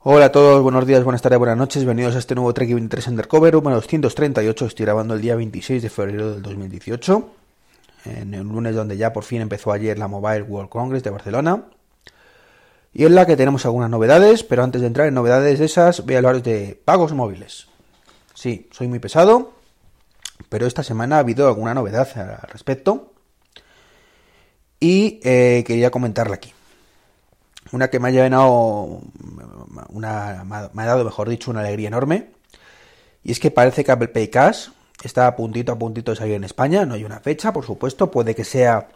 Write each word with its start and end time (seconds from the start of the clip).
Hola 0.00 0.26
a 0.26 0.32
todos, 0.32 0.62
buenos 0.62 0.86
días, 0.86 1.02
buenas 1.02 1.22
tardes, 1.22 1.40
buenas 1.40 1.56
noches, 1.56 1.82
bienvenidos 1.82 2.14
a 2.14 2.20
este 2.20 2.36
nuevo 2.36 2.54
Trek 2.54 2.72
23 2.72 3.08
Undercover, 3.08 3.54
número 3.54 3.74
238, 3.78 4.66
estoy 4.66 4.86
grabando 4.86 5.14
el 5.14 5.20
día 5.20 5.34
26 5.34 5.82
de 5.82 5.90
febrero 5.90 6.34
del 6.34 6.40
2018, 6.40 7.28
en 8.04 8.32
el 8.32 8.42
lunes 8.42 8.76
donde 8.76 8.96
ya 8.96 9.12
por 9.12 9.24
fin 9.24 9.40
empezó 9.40 9.72
ayer 9.72 9.98
la 9.98 10.06
Mobile 10.06 10.42
World 10.42 10.70
Congress 10.70 11.02
de 11.02 11.10
Barcelona, 11.10 11.64
y 12.94 13.06
en 13.06 13.16
la 13.16 13.26
que 13.26 13.36
tenemos 13.36 13.66
algunas 13.66 13.90
novedades, 13.90 14.44
pero 14.44 14.62
antes 14.62 14.82
de 14.82 14.86
entrar 14.86 15.08
en 15.08 15.14
novedades 15.14 15.58
de 15.58 15.64
esas, 15.64 16.06
voy 16.06 16.14
a 16.14 16.18
hablaros 16.18 16.44
de 16.44 16.80
pagos 16.84 17.12
móviles. 17.12 17.66
Sí, 18.34 18.68
soy 18.70 18.86
muy 18.86 19.00
pesado, 19.00 19.54
pero 20.48 20.68
esta 20.68 20.84
semana 20.84 21.16
ha 21.16 21.18
habido 21.18 21.48
alguna 21.48 21.74
novedad 21.74 22.08
al 22.16 22.48
respecto, 22.52 23.14
y 24.78 25.18
eh, 25.24 25.64
quería 25.66 25.90
comentarla 25.90 26.36
aquí. 26.36 26.52
Una 27.72 27.88
que 27.88 28.00
me 28.00 28.08
ha 28.08 28.10
llenado, 28.10 29.00
una, 29.90 30.44
me 30.72 30.82
ha 30.82 30.86
dado, 30.86 31.04
mejor 31.04 31.28
dicho, 31.28 31.50
una 31.50 31.60
alegría 31.60 31.88
enorme. 31.88 32.30
Y 33.22 33.32
es 33.32 33.40
que 33.40 33.50
parece 33.50 33.84
que 33.84 33.92
Apple 33.92 34.08
Pay 34.08 34.28
Cash 34.28 34.68
está 35.02 35.26
a 35.26 35.36
puntito 35.36 35.72
a 35.72 35.78
puntito 35.78 36.12
de 36.12 36.16
salir 36.16 36.34
en 36.34 36.44
España. 36.44 36.86
No 36.86 36.94
hay 36.94 37.04
una 37.04 37.20
fecha, 37.20 37.52
por 37.52 37.64
supuesto. 37.64 38.10
Puede 38.10 38.34
que 38.34 38.44
sea 38.44 38.88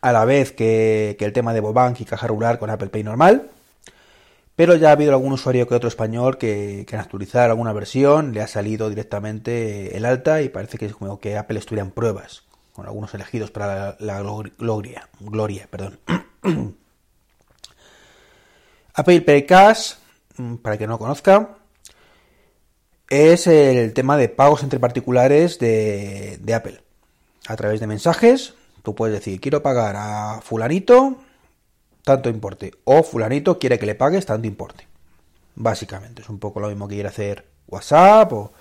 a 0.00 0.12
la 0.12 0.24
vez 0.24 0.52
que, 0.52 1.16
el 1.18 1.32
tema 1.32 1.52
de 1.52 1.60
Bobank 1.60 2.00
y 2.00 2.04
caja 2.04 2.26
rural 2.26 2.58
con 2.58 2.70
Apple 2.70 2.88
Pay 2.88 3.02
normal. 3.02 3.50
Pero 4.56 4.74
ya 4.76 4.88
ha 4.90 4.92
habido 4.92 5.12
algún 5.12 5.32
usuario 5.32 5.66
que 5.66 5.74
otro 5.74 5.88
español 5.88 6.36
que, 6.36 6.84
que, 6.86 6.96
actualizar 6.96 7.50
alguna 7.50 7.72
versión 7.72 8.32
le 8.32 8.42
ha 8.42 8.46
salido 8.46 8.90
directamente 8.90 9.96
el 9.96 10.04
alta 10.04 10.42
y 10.42 10.50
parece 10.50 10.76
que 10.76 10.86
es 10.86 10.94
como 10.94 11.18
que 11.18 11.38
Apple 11.38 11.58
estuviera 11.58 11.84
en 11.84 11.92
pruebas 11.92 12.44
con 12.72 12.86
algunos 12.86 13.14
elegidos 13.14 13.50
para 13.50 13.96
la, 13.98 14.22
la 14.22 14.22
gloria, 14.58 15.08
gloria, 15.20 15.66
perdón. 15.70 15.98
Apple 18.94 19.20
Pay 19.22 19.46
Cash, 19.46 19.94
para 20.62 20.78
que 20.78 20.86
no 20.86 20.94
lo 20.94 20.98
conozca, 20.98 21.56
es 23.08 23.46
el 23.48 23.92
tema 23.92 24.16
de 24.16 24.28
pagos 24.28 24.62
entre 24.62 24.78
particulares 24.78 25.58
de, 25.58 26.52
Apple. 26.54 26.80
A 27.48 27.56
través 27.56 27.80
de 27.80 27.86
mensajes, 27.86 28.54
tú 28.82 28.94
puedes 28.94 29.14
decir, 29.14 29.40
quiero 29.40 29.62
pagar 29.62 29.96
a 29.96 30.40
fulanito 30.42 31.18
tanto 32.04 32.30
importe, 32.30 32.72
o 32.84 33.02
fulanito 33.02 33.58
quiere 33.58 33.78
que 33.78 33.86
le 33.86 33.94
pagues 33.94 34.26
tanto 34.26 34.46
importe. 34.46 34.86
Básicamente, 35.54 36.22
es 36.22 36.28
un 36.28 36.38
poco 36.38 36.60
lo 36.60 36.68
mismo 36.68 36.88
que 36.88 36.94
quiere 36.94 37.08
hacer 37.08 37.46
WhatsApp 37.66 38.32
o, 38.32 38.52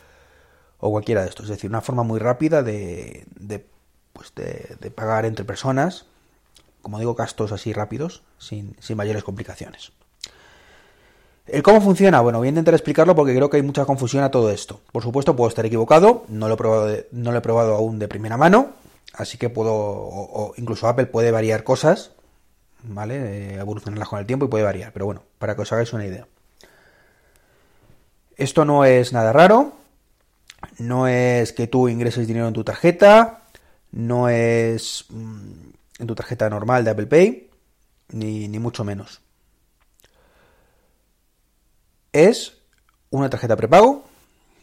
cualquiera 0.79 1.21
de 1.21 1.29
estos. 1.29 1.45
Es 1.45 1.51
decir, 1.51 1.69
una 1.69 1.81
forma 1.81 2.03
muy 2.03 2.19
rápida 2.19 2.63
de, 2.63 3.25
pues 4.13 4.33
de, 4.35 4.91
pagar 4.91 5.25
entre 5.25 5.45
personas, 5.45 6.05
como 6.81 6.99
digo, 6.99 7.15
gastos 7.15 7.51
así 7.51 7.71
rápidos, 7.71 8.23
sin, 8.37 8.75
sin 8.79 8.97
mayores 8.97 9.23
complicaciones. 9.23 9.93
¿El 11.51 11.63
cómo 11.63 11.81
funciona? 11.81 12.21
Bueno, 12.21 12.37
voy 12.37 12.47
a 12.47 12.49
intentar 12.49 12.73
explicarlo 12.73 13.15
porque 13.15 13.35
creo 13.35 13.49
que 13.49 13.57
hay 13.57 13.63
mucha 13.63 13.85
confusión 13.85 14.23
a 14.23 14.31
todo 14.31 14.51
esto. 14.51 14.81
Por 14.91 15.03
supuesto, 15.03 15.35
puedo 15.35 15.49
estar 15.49 15.65
equivocado, 15.65 16.25
no 16.27 16.47
lo 16.47 16.53
he 16.53 16.57
probado, 16.57 16.97
no 17.11 17.31
lo 17.31 17.37
he 17.37 17.41
probado 17.41 17.75
aún 17.75 17.97
de 17.97 18.07
primera 18.07 18.37
mano, 18.37 18.73
así 19.13 19.37
que 19.37 19.49
puedo, 19.49 19.73
o, 19.73 20.53
incluso 20.57 20.87
Apple 20.87 21.07
puede 21.07 21.31
variar 21.31 21.63
cosas, 21.63 22.11
¿vale? 22.83 23.55
evolucionarlas 23.55 24.09
con 24.09 24.19
el 24.19 24.25
tiempo 24.25 24.45
y 24.45 24.49
puede 24.49 24.63
variar, 24.63 24.91
pero 24.93 25.05
bueno, 25.05 25.23
para 25.37 25.55
que 25.55 25.61
os 25.61 25.71
hagáis 25.71 25.93
una 25.93 26.05
idea. 26.05 26.27
Esto 28.37 28.63
no 28.63 28.85
es 28.85 29.11
nada 29.11 29.33
raro, 29.33 29.73
no 30.77 31.07
es 31.07 31.53
que 31.53 31.67
tú 31.67 31.89
ingreses 31.89 32.27
dinero 32.27 32.47
en 32.47 32.53
tu 32.53 32.63
tarjeta, 32.63 33.43
no 33.91 34.29
es 34.29 35.05
mm, 35.09 35.69
en 35.99 36.07
tu 36.07 36.15
tarjeta 36.15 36.49
normal 36.49 36.83
de 36.83 36.91
Apple 36.91 37.07
Pay, 37.07 37.49
ni, 38.09 38.47
ni 38.47 38.59
mucho 38.59 38.83
menos 38.83 39.21
es 42.13 42.53
una 43.09 43.29
tarjeta 43.29 43.55
prepago 43.55 44.03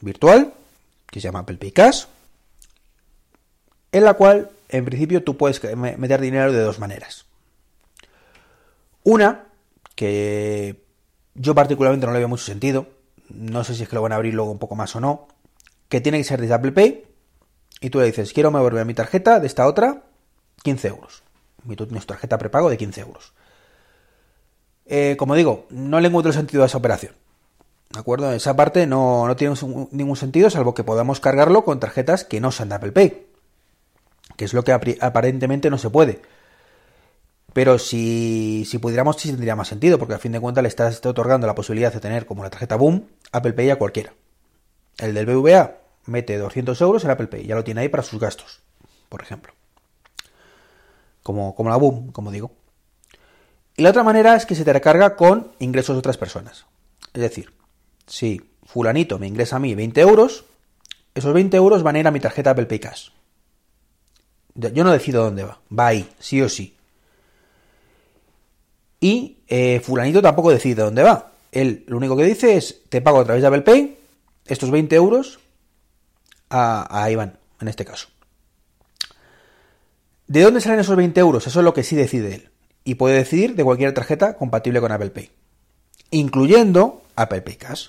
virtual 0.01 0.55
que 1.11 1.21
se 1.21 1.29
llama 1.29 1.41
Apple 1.41 1.57
Pay 1.57 1.73
Cash, 1.73 2.05
en 3.93 4.05
la 4.05 4.15
cual 4.15 4.51
en 4.69 4.85
principio 4.85 5.23
tú 5.23 5.37
puedes 5.37 5.63
meter 5.77 6.21
dinero 6.21 6.53
de 6.53 6.61
dos 6.61 6.79
maneras. 6.79 7.25
Una, 9.05 9.45
que 9.95 10.83
yo 11.35 11.55
particularmente 11.55 12.07
no 12.07 12.13
le 12.13 12.19
veo 12.19 12.29
mucho 12.29 12.45
sentido, 12.45 12.89
no 13.29 13.65
sé 13.65 13.75
si 13.75 13.85
es 13.85 13.89
que 13.89 13.95
lo 13.95 14.03
van 14.03 14.13
a 14.13 14.17
abrir 14.17 14.35
luego 14.35 14.51
un 14.51 14.59
poco 14.59 14.75
más 14.75 14.95
o 14.97 15.01
no, 15.01 15.29
que 15.89 16.01
tiene 16.01 16.19
que 16.19 16.25
ser 16.25 16.41
desde 16.41 16.55
Apple 16.55 16.73
Pay, 16.73 17.05
y 17.81 17.91
tú 17.91 18.01
le 18.01 18.07
dices, 18.07 18.33
quiero 18.33 18.51
moverme 18.51 18.81
a 18.81 18.85
mi 18.85 18.95
tarjeta 18.95 19.39
de 19.41 19.47
esta 19.47 19.67
otra, 19.67 20.03
15 20.63 20.89
euros. 20.89 21.23
Y 21.69 21.77
tarjeta 21.77 22.39
prepago 22.39 22.71
de 22.71 22.77
15 22.77 23.01
euros. 23.01 23.33
Eh, 24.87 25.17
como 25.19 25.35
digo, 25.35 25.67
no 25.71 26.01
le 26.01 26.09
encuentro 26.09 26.33
sentido 26.33 26.63
a 26.63 26.67
esa 26.67 26.79
operación. 26.79 27.15
¿De 27.97 28.01
acuerdo? 28.01 28.31
Esa 28.33 28.55
parte 28.55 28.87
no, 28.87 29.35
tiene 29.39 29.55
ningún 29.91 30.17
sentido, 30.17 30.51
salvo 30.51 30.75
que 30.75 30.85
podamos 30.85 31.19
cargarlo 31.19 31.65
con 31.65 31.81
tarjetas 31.81 32.25
que 32.25 32.43
no 32.43 32.53
sean 32.53 32.69
de 32.69 32.75
Apple 32.75 32.93
Pay. 32.93 33.27
Que 34.37 34.45
es 34.45 34.53
lo 34.53 34.65
que 34.65 34.73
aparentemente 35.01 35.71
no 35.71 35.79
se 35.79 35.89
puede. 35.89 36.21
Pero 37.55 37.79
si, 37.79 38.67
si 38.69 38.77
pudiéramos, 38.77 39.17
sí 39.17 39.31
tendría 39.31 39.57
más 39.57 39.69
sentido, 39.69 39.99
porque 39.99 40.13
a 40.13 40.19
fin 40.19 40.33
de 40.33 40.41
cuentas 40.41 40.61
le 40.61 40.69
estás 40.69 41.07
otorgando 41.07 41.47
la 41.47 41.55
posibilidad 41.55 41.91
de 41.91 42.01
tener 42.01 42.27
como 42.27 42.43
la 42.43 42.51
tarjeta 42.51 42.77
Boom 42.77 43.09
Apple 43.33 43.55
Pay 43.55 43.71
a 43.71 43.77
cualquiera. 43.77 44.13
El 44.99 45.15
del 45.15 45.25
BVA 45.25 45.79
mete 46.05 46.37
200 46.37 46.79
euros 46.83 47.03
en 47.03 47.13
Apple 47.13 47.29
Pay, 47.29 47.47
ya 47.47 47.55
lo 47.55 47.65
tiene 47.65 47.81
ahí 47.81 47.89
para 47.89 48.03
sus 48.03 48.21
gastos, 48.21 48.61
por 49.09 49.23
ejemplo. 49.23 49.55
Como, 51.23 51.55
como 51.55 51.71
la 51.71 51.77
Boom, 51.77 52.13
como 52.13 52.31
digo. 52.31 52.53
Y 53.75 53.83
la 53.83 53.89
otra 53.89 54.03
manera 54.03 54.37
es 54.37 54.45
que 54.45 54.55
se 54.55 54.67
te 54.67 54.73
recarga 54.75 55.17
con 55.17 55.53
ingresos 55.61 55.97
de 55.97 56.01
otras 56.01 56.19
personas. 56.19 56.67
Es 57.15 57.23
decir, 57.23 57.57
si 58.07 58.41
fulanito 58.65 59.19
me 59.19 59.27
ingresa 59.27 59.57
a 59.57 59.59
mí 59.59 59.75
20 59.75 60.01
euros, 60.01 60.45
esos 61.15 61.33
20 61.33 61.57
euros 61.57 61.83
van 61.83 61.97
a 61.97 62.01
ir 62.01 62.07
a 62.07 62.11
mi 62.11 62.21
tarjeta 62.21 62.51
Apple 62.51 62.67
Pay 62.67 62.79
Cash. 62.79 63.09
Yo 64.55 64.85
no 64.85 64.93
decido 64.93 65.25
dónde 65.25 65.45
va, 65.45 65.61
va 65.77 65.89
ahí, 65.89 66.09
sí 66.19 66.41
o 66.41 66.49
sí. 66.49 66.77
Y 69.01 69.39
eh, 69.49 69.81
fulanito 69.81 70.23
tampoco 70.23 70.51
decide 70.51 70.83
dónde 70.83 71.03
va. 71.03 71.33
Él 71.53 71.85
lo 71.87 71.97
único 71.97 72.17
que 72.17 72.25
dice 72.25 72.57
es, 72.57 72.83
te 72.89 73.01
pago 73.01 73.21
a 73.21 73.25
través 73.25 73.43
de 73.43 73.49
Apple 73.49 73.63
Pay 73.63 73.99
estos 74.47 74.71
20 74.71 74.95
euros 74.97 75.39
a, 76.49 76.87
a 77.03 77.11
Iván, 77.11 77.39
en 77.61 77.69
este 77.69 77.85
caso. 77.85 78.09
¿De 80.27 80.43
dónde 80.43 80.61
salen 80.61 80.81
esos 80.81 80.97
20 80.97 81.21
euros? 81.21 81.47
Eso 81.47 81.61
es 81.61 81.65
lo 81.65 81.75
que 81.75 81.83
sí 81.85 81.97
decide 81.97 82.35
él. 82.35 82.51
Y 82.85 82.95
puede 82.97 83.17
decidir 83.17 83.55
de 83.55 83.65
cualquier 83.65 83.93
tarjeta 83.95 84.37
compatible 84.37 84.81
con 84.81 84.93
Apple 84.93 85.11
Pay. 85.11 85.31
Incluyendo 86.11 87.03
Apple 87.15 87.43
Pay 87.43 87.57
Cash. 87.57 87.89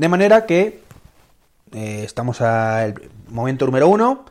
De 0.00 0.08
manera 0.08 0.46
que 0.46 0.80
eh, 1.74 2.02
estamos 2.06 2.40
al 2.40 2.94
momento 3.28 3.66
número 3.66 3.86
uno. 3.86 4.24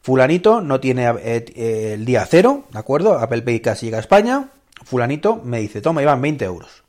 Fulanito 0.00 0.62
no 0.62 0.80
tiene 0.80 1.06
eh, 1.18 1.92
el 1.92 2.06
día 2.06 2.24
cero, 2.24 2.64
¿de 2.72 2.78
acuerdo? 2.78 3.18
Apple 3.18 3.42
Pay 3.42 3.60
casi 3.60 3.84
llega 3.84 3.98
a 3.98 4.00
España. 4.00 4.48
Fulanito 4.82 5.42
me 5.44 5.60
dice, 5.60 5.82
toma, 5.82 6.00
iban 6.00 6.22
20 6.22 6.46
euros 6.46 6.84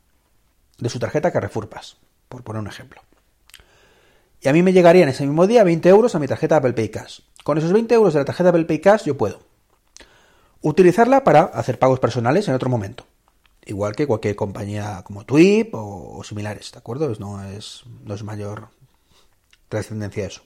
de 0.77 0.87
su 0.87 0.97
tarjeta 0.97 1.29
Carrefour 1.29 1.67
Pass, 1.67 1.97
por 2.29 2.41
poner 2.41 2.61
un 2.61 2.69
ejemplo. 2.69 3.01
Y 4.39 4.47
a 4.47 4.53
mí 4.53 4.63
me 4.63 4.71
llegarían 4.71 5.09
ese 5.09 5.25
mismo 5.25 5.45
día 5.45 5.65
20 5.65 5.89
euros 5.89 6.15
a 6.15 6.19
mi 6.19 6.27
tarjeta 6.27 6.55
Apple 6.55 6.71
Pay 6.71 6.87
Cash. 6.87 7.19
Con 7.43 7.57
esos 7.57 7.73
20 7.73 7.95
euros 7.95 8.13
de 8.13 8.21
la 8.21 8.25
tarjeta 8.25 8.47
Apple 8.47 8.63
Pay 8.63 8.79
Cash 8.79 9.03
yo 9.03 9.17
puedo 9.17 9.41
utilizarla 10.61 11.25
para 11.25 11.41
hacer 11.41 11.79
pagos 11.79 11.99
personales 11.99 12.47
en 12.47 12.53
otro 12.53 12.69
momento 12.69 13.03
igual 13.65 13.95
que 13.95 14.07
cualquier 14.07 14.35
compañía 14.35 15.01
como 15.03 15.25
Twip 15.25 15.73
o, 15.73 16.23
similares, 16.23 16.71
¿de 16.71 16.79
acuerdo? 16.79 17.11
No 17.19 17.43
es, 17.43 17.83
no 18.03 18.13
es 18.13 18.23
mayor 18.23 18.69
trascendencia 19.69 20.27
eso. 20.27 20.41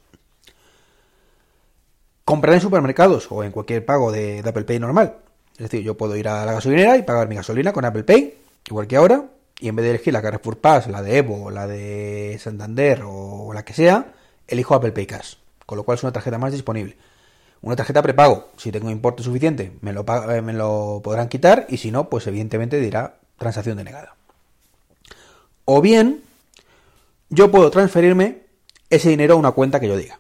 Comprar 2.26 2.56
en 2.56 2.62
supermercados 2.62 3.28
o 3.32 3.44
en 3.44 3.52
cualquier 3.52 3.86
pago 3.86 4.12
de, 4.12 4.40
Apple 4.46 4.64
Pay 4.64 4.80
normal. 4.80 5.18
Es 5.54 5.70
decir, 5.70 5.82
yo 5.82 5.98
puedo 5.98 6.16
ir 6.16 6.28
a 6.28 6.46
la 6.46 6.54
gasolinera 6.54 6.98
y 6.98 7.04
pagar 7.04 7.28
mi 7.28 7.36
gasolina 7.36 7.74
con 7.74 7.84
Apple 7.84 8.04
Pay, 8.04 8.38
igual 8.68 8.88
que 8.88 8.96
ahora, 8.96 9.26
y 9.60 9.68
en 9.68 9.76
vez 9.76 9.84
de 9.84 9.90
elegir 9.90 10.14
la 10.14 10.22
Carrefour 10.22 10.58
Pass, 10.58 10.88
la 10.88 11.02
de 11.02 11.18
Evo, 11.18 11.52
la 11.52 11.68
de 11.68 12.38
Santander 12.40 13.02
o 13.06 13.52
la 13.54 13.66
que 13.66 13.74
sea, 13.74 14.14
elijo 14.48 14.74
Apple 14.74 14.94
Pay 14.94 15.06
Cash, 15.06 15.36
con 15.66 15.78
lo 15.78 15.84
cual 15.84 15.98
es 15.98 16.04
una 16.04 16.14
tarjeta 16.14 16.38
más 16.38 16.54
disponible. 16.54 16.96
Una 17.62 17.76
tarjeta 17.76 18.02
prepago, 18.02 18.50
si 18.58 18.72
tengo 18.72 18.90
importe 18.90 19.22
suficiente, 19.22 19.74
me 19.82 19.92
lo, 19.92 20.06
eh, 20.32 20.42
me 20.42 20.54
lo 20.54 21.02
podrán 21.04 21.28
quitar 21.28 21.66
y 21.70 21.78
si 21.78 21.92
no, 21.92 22.10
pues 22.10 22.26
evidentemente 22.28 22.80
dirá 22.80 23.20
transacción 23.38 23.78
denegada. 23.78 24.16
O 25.66 25.82
bien, 25.82 26.24
yo 27.30 27.52
puedo 27.52 27.70
transferirme 27.70 28.44
ese 28.90 29.10
dinero 29.10 29.36
a 29.36 29.38
una 29.38 29.52
cuenta 29.52 29.80
que 29.80 29.88
yo 29.88 29.98
diga. 29.98 30.20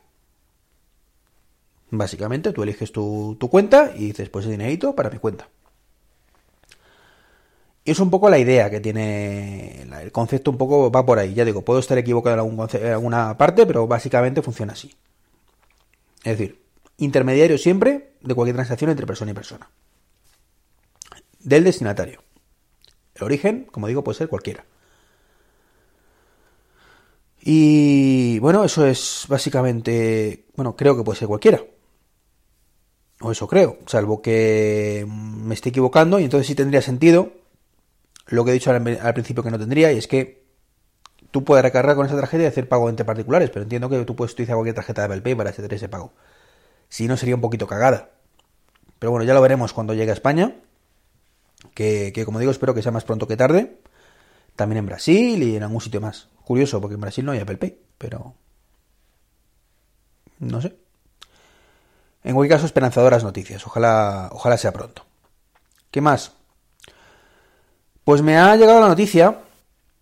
Básicamente, 1.91 2.51
tú 2.53 2.63
eliges 2.63 2.91
tu, 2.91 3.37
cuenta 3.49 3.93
y 3.95 4.07
dices, 4.07 4.29
pues 4.29 4.45
ese 4.45 4.51
dinerito 4.51 4.93
para 4.95 5.09
mi 5.09 5.17
cuenta. 5.17 5.47
Y 7.83 7.91
es 7.91 7.99
un 7.99 8.11
poco 8.11 8.29
la 8.29 8.37
idea 8.37 8.69
que 8.69 8.79
tiene, 8.79 9.87
el 10.01 10.11
concepto 10.11 10.51
un 10.51 10.57
poco 10.57 10.91
va 10.91 11.05
por 11.05 11.17
ahí. 11.17 11.33
Ya 11.33 11.45
digo, 11.45 11.63
puedo 11.63 11.79
estar 11.79 11.97
equivocado 11.97 12.35
en 12.35 12.85
alguna 12.91 13.37
parte, 13.37 13.65
pero 13.65 13.87
básicamente 13.87 14.41
funciona 14.43 14.73
así. 14.73 14.93
Es 16.23 16.37
decir, 16.37 16.61
intermediario 16.99 17.57
siempre 17.57 18.13
de 18.21 18.35
cualquier 18.35 18.55
transacción 18.55 18.91
entre 18.91 19.07
persona 19.07 19.31
y 19.31 19.33
persona. 19.33 19.69
Del 21.39 21.63
destinatario. 21.63 22.21
El 23.15 23.23
origen, 23.23 23.67
como 23.71 23.87
digo, 23.87 24.03
puede 24.03 24.17
ser 24.17 24.29
cualquiera. 24.29 24.65
Y 27.41 28.39
bueno, 28.39 28.63
eso 28.63 28.85
es 28.85 29.25
básicamente, 29.27 30.45
bueno, 30.55 30.75
creo 30.75 30.95
que 30.95 31.03
puede 31.03 31.19
ser 31.19 31.27
cualquiera. 31.27 31.63
O 33.21 33.31
eso 33.31 33.47
creo, 33.47 33.79
salvo 33.85 34.21
que 34.21 35.05
me 35.07 35.53
esté 35.53 35.69
equivocando 35.69 36.19
y 36.19 36.23
entonces 36.23 36.47
sí 36.47 36.55
tendría 36.55 36.81
sentido 36.81 37.33
lo 38.27 38.45
que 38.45 38.51
he 38.51 38.53
dicho 38.53 38.71
al, 38.71 39.13
principio 39.13 39.43
que 39.43 39.51
no 39.51 39.59
tendría 39.59 39.91
y 39.91 39.97
es 39.97 40.07
que 40.07 40.43
tú 41.31 41.43
puedes 41.43 41.63
recargar 41.63 41.95
con 41.95 42.05
esa 42.05 42.15
tarjeta 42.15 42.43
y 42.43 42.47
hacer 42.47 42.69
pago 42.69 42.89
entre 42.89 43.05
particulares, 43.05 43.49
pero 43.49 43.63
entiendo 43.63 43.89
que 43.89 44.05
tú 44.05 44.15
puedes 44.15 44.33
utilizar 44.33 44.55
cualquier 44.55 44.75
tarjeta 44.75 45.01
de 45.01 45.05
Apple 45.07 45.21
Pay 45.21 45.35
para 45.35 45.49
hacer 45.49 45.73
ese 45.73 45.89
pago. 45.89 46.13
Si 46.89 47.07
no, 47.07 47.15
sería 47.15 47.35
un 47.35 47.41
poquito 47.41 47.67
cagada. 47.67 48.09
Pero 48.97 49.11
bueno, 49.11 49.25
ya 49.25 49.33
lo 49.33 49.41
veremos 49.41 49.73
cuando 49.73 49.93
llegue 49.93 50.11
a 50.11 50.13
España. 50.13 50.55
Que, 51.73 52.11
que, 52.13 52.25
como 52.25 52.39
digo, 52.39 52.51
espero 52.51 52.73
que 52.73 52.81
sea 52.81 52.91
más 52.91 53.05
pronto 53.05 53.27
que 53.27 53.37
tarde. 53.37 53.79
También 54.55 54.79
en 54.79 54.85
Brasil 54.87 55.41
y 55.41 55.55
en 55.55 55.63
algún 55.63 55.81
sitio 55.81 56.01
más. 56.01 56.27
Curioso, 56.43 56.81
porque 56.81 56.95
en 56.95 57.01
Brasil 57.01 57.23
no 57.23 57.31
hay 57.31 57.39
Apple 57.39 57.57
Pay, 57.57 57.79
pero... 57.97 58.33
No 60.39 60.61
sé. 60.61 60.75
En 62.23 62.35
cualquier 62.35 62.57
caso, 62.57 62.65
esperanzadoras 62.65 63.23
noticias. 63.23 63.65
Ojalá, 63.65 64.29
ojalá 64.33 64.57
sea 64.57 64.73
pronto. 64.73 65.05
¿Qué 65.91 66.01
más? 66.01 66.33
Pues 68.03 68.21
me 68.21 68.37
ha 68.37 68.55
llegado 68.55 68.81
la 68.81 68.87
noticia. 68.87 69.39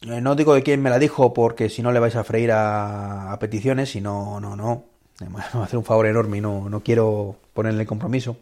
Eh, 0.02 0.22
no 0.22 0.36
digo 0.36 0.54
de 0.54 0.64
quién 0.64 0.82
me 0.82 0.90
la 0.90 1.00
dijo 1.00 1.34
porque 1.34 1.70
si 1.70 1.82
no 1.82 1.92
le 1.92 2.00
vais 2.00 2.16
a 2.16 2.24
freír 2.24 2.52
a, 2.52 3.32
a 3.32 3.40
peticiones. 3.40 3.96
Y 3.96 4.02
no, 4.02 4.40
no, 4.40 4.56
no. 4.56 4.86
Me 5.20 5.30
va 5.30 5.44
a 5.54 5.64
hacer 5.64 5.78
un 5.78 5.86
favor 5.86 6.06
enorme 6.06 6.38
y 6.38 6.42
no, 6.42 6.70
no 6.70 6.82
quiero 6.82 7.38
ponerle 7.54 7.86
compromiso. 7.86 8.38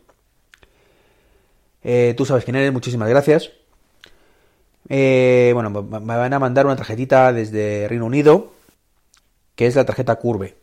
Eh, 1.84 2.14
tú 2.18 2.26
sabes 2.26 2.44
quién 2.44 2.56
eres, 2.56 2.74
muchísimas 2.74 3.08
gracias. 3.08 3.52
Eh, 4.90 5.52
bueno, 5.54 5.70
me 5.70 6.18
van 6.18 6.34
a 6.34 6.40
mandar 6.40 6.66
una 6.66 6.76
tarjetita 6.76 7.32
desde 7.32 7.88
Reino 7.88 8.06
Unido, 8.06 8.52
que 9.56 9.68
es 9.68 9.76
la 9.76 9.86
tarjeta 9.86 10.16
Curve. 10.16 10.56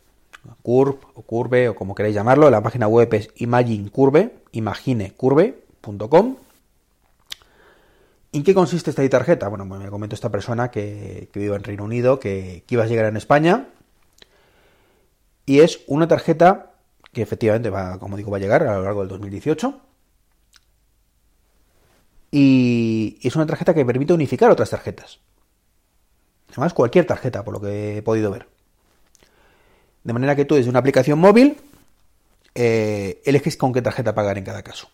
Curve 0.61 0.97
o 1.13 1.21
Curve 1.21 1.69
o 1.69 1.75
como 1.75 1.95
queráis 1.95 2.15
llamarlo. 2.15 2.49
La 2.49 2.61
página 2.61 2.87
web 2.87 3.13
es 3.13 3.29
imaginecurve, 3.37 4.35
imaginecurve.com. 4.51 6.35
¿En 8.33 8.43
qué 8.43 8.53
consiste 8.53 8.89
esta 8.89 9.07
tarjeta? 9.09 9.47
Bueno, 9.47 9.65
me 9.65 9.89
comentó 9.89 10.15
esta 10.15 10.29
persona 10.29 10.71
que, 10.71 11.29
vive 11.33 11.55
en 11.55 11.63
Reino 11.63 11.83
Unido, 11.83 12.19
que, 12.19 12.63
que, 12.67 12.75
iba 12.75 12.83
a 12.83 12.87
llegar 12.87 13.05
en 13.05 13.15
España. 13.15 13.67
Y 15.45 15.59
es 15.59 15.81
una 15.87 16.07
tarjeta 16.07 16.73
que 17.11 17.21
efectivamente 17.21 17.69
va, 17.69 17.99
como 17.99 18.17
digo, 18.17 18.31
va 18.31 18.37
a 18.37 18.39
llegar 18.39 18.63
a 18.63 18.75
lo 18.75 18.83
largo 18.83 19.01
del 19.01 19.09
2018 19.09 19.81
y 22.31 23.19
es 23.21 23.35
una 23.35 23.45
tarjeta 23.45 23.75
que 23.75 23.85
permite 23.85 24.11
unificar 24.11 24.49
otras 24.49 24.71
tarjetas. 24.71 25.19
Además, 26.49 26.73
cualquier 26.73 27.05
tarjeta, 27.05 27.43
por 27.43 27.53
lo 27.53 27.61
que 27.61 27.97
he 27.97 28.01
podido 28.01 28.31
ver. 28.31 28.47
De 30.03 30.13
manera 30.13 30.35
que 30.35 30.45
tú 30.45 30.55
desde 30.55 30.69
una 30.69 30.79
aplicación 30.79 31.19
móvil 31.19 31.57
eh, 32.55 33.21
eliges 33.25 33.55
con 33.55 33.71
qué 33.71 33.83
tarjeta 33.83 34.15
pagar 34.15 34.39
en 34.39 34.43
cada 34.43 34.63
caso. 34.63 34.89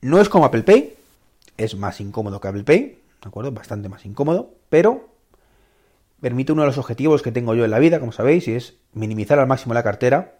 No 0.00 0.20
es 0.20 0.28
como 0.28 0.44
Apple 0.44 0.64
Pay, 0.64 0.96
es 1.56 1.76
más 1.76 2.00
incómodo 2.00 2.40
que 2.40 2.48
Apple 2.48 2.64
Pay, 2.64 2.80
¿de 3.22 3.28
acuerdo? 3.28 3.52
Bastante 3.52 3.88
más 3.88 4.04
incómodo, 4.04 4.52
pero 4.68 5.11
permite 6.22 6.52
uno 6.52 6.62
de 6.62 6.68
los 6.68 6.78
objetivos 6.78 7.20
que 7.20 7.32
tengo 7.32 7.54
yo 7.56 7.64
en 7.64 7.72
la 7.72 7.80
vida, 7.80 7.98
como 7.98 8.12
sabéis, 8.12 8.46
y 8.46 8.54
es 8.54 8.76
minimizar 8.94 9.40
al 9.40 9.48
máximo 9.48 9.74
la 9.74 9.82
cartera. 9.82 10.38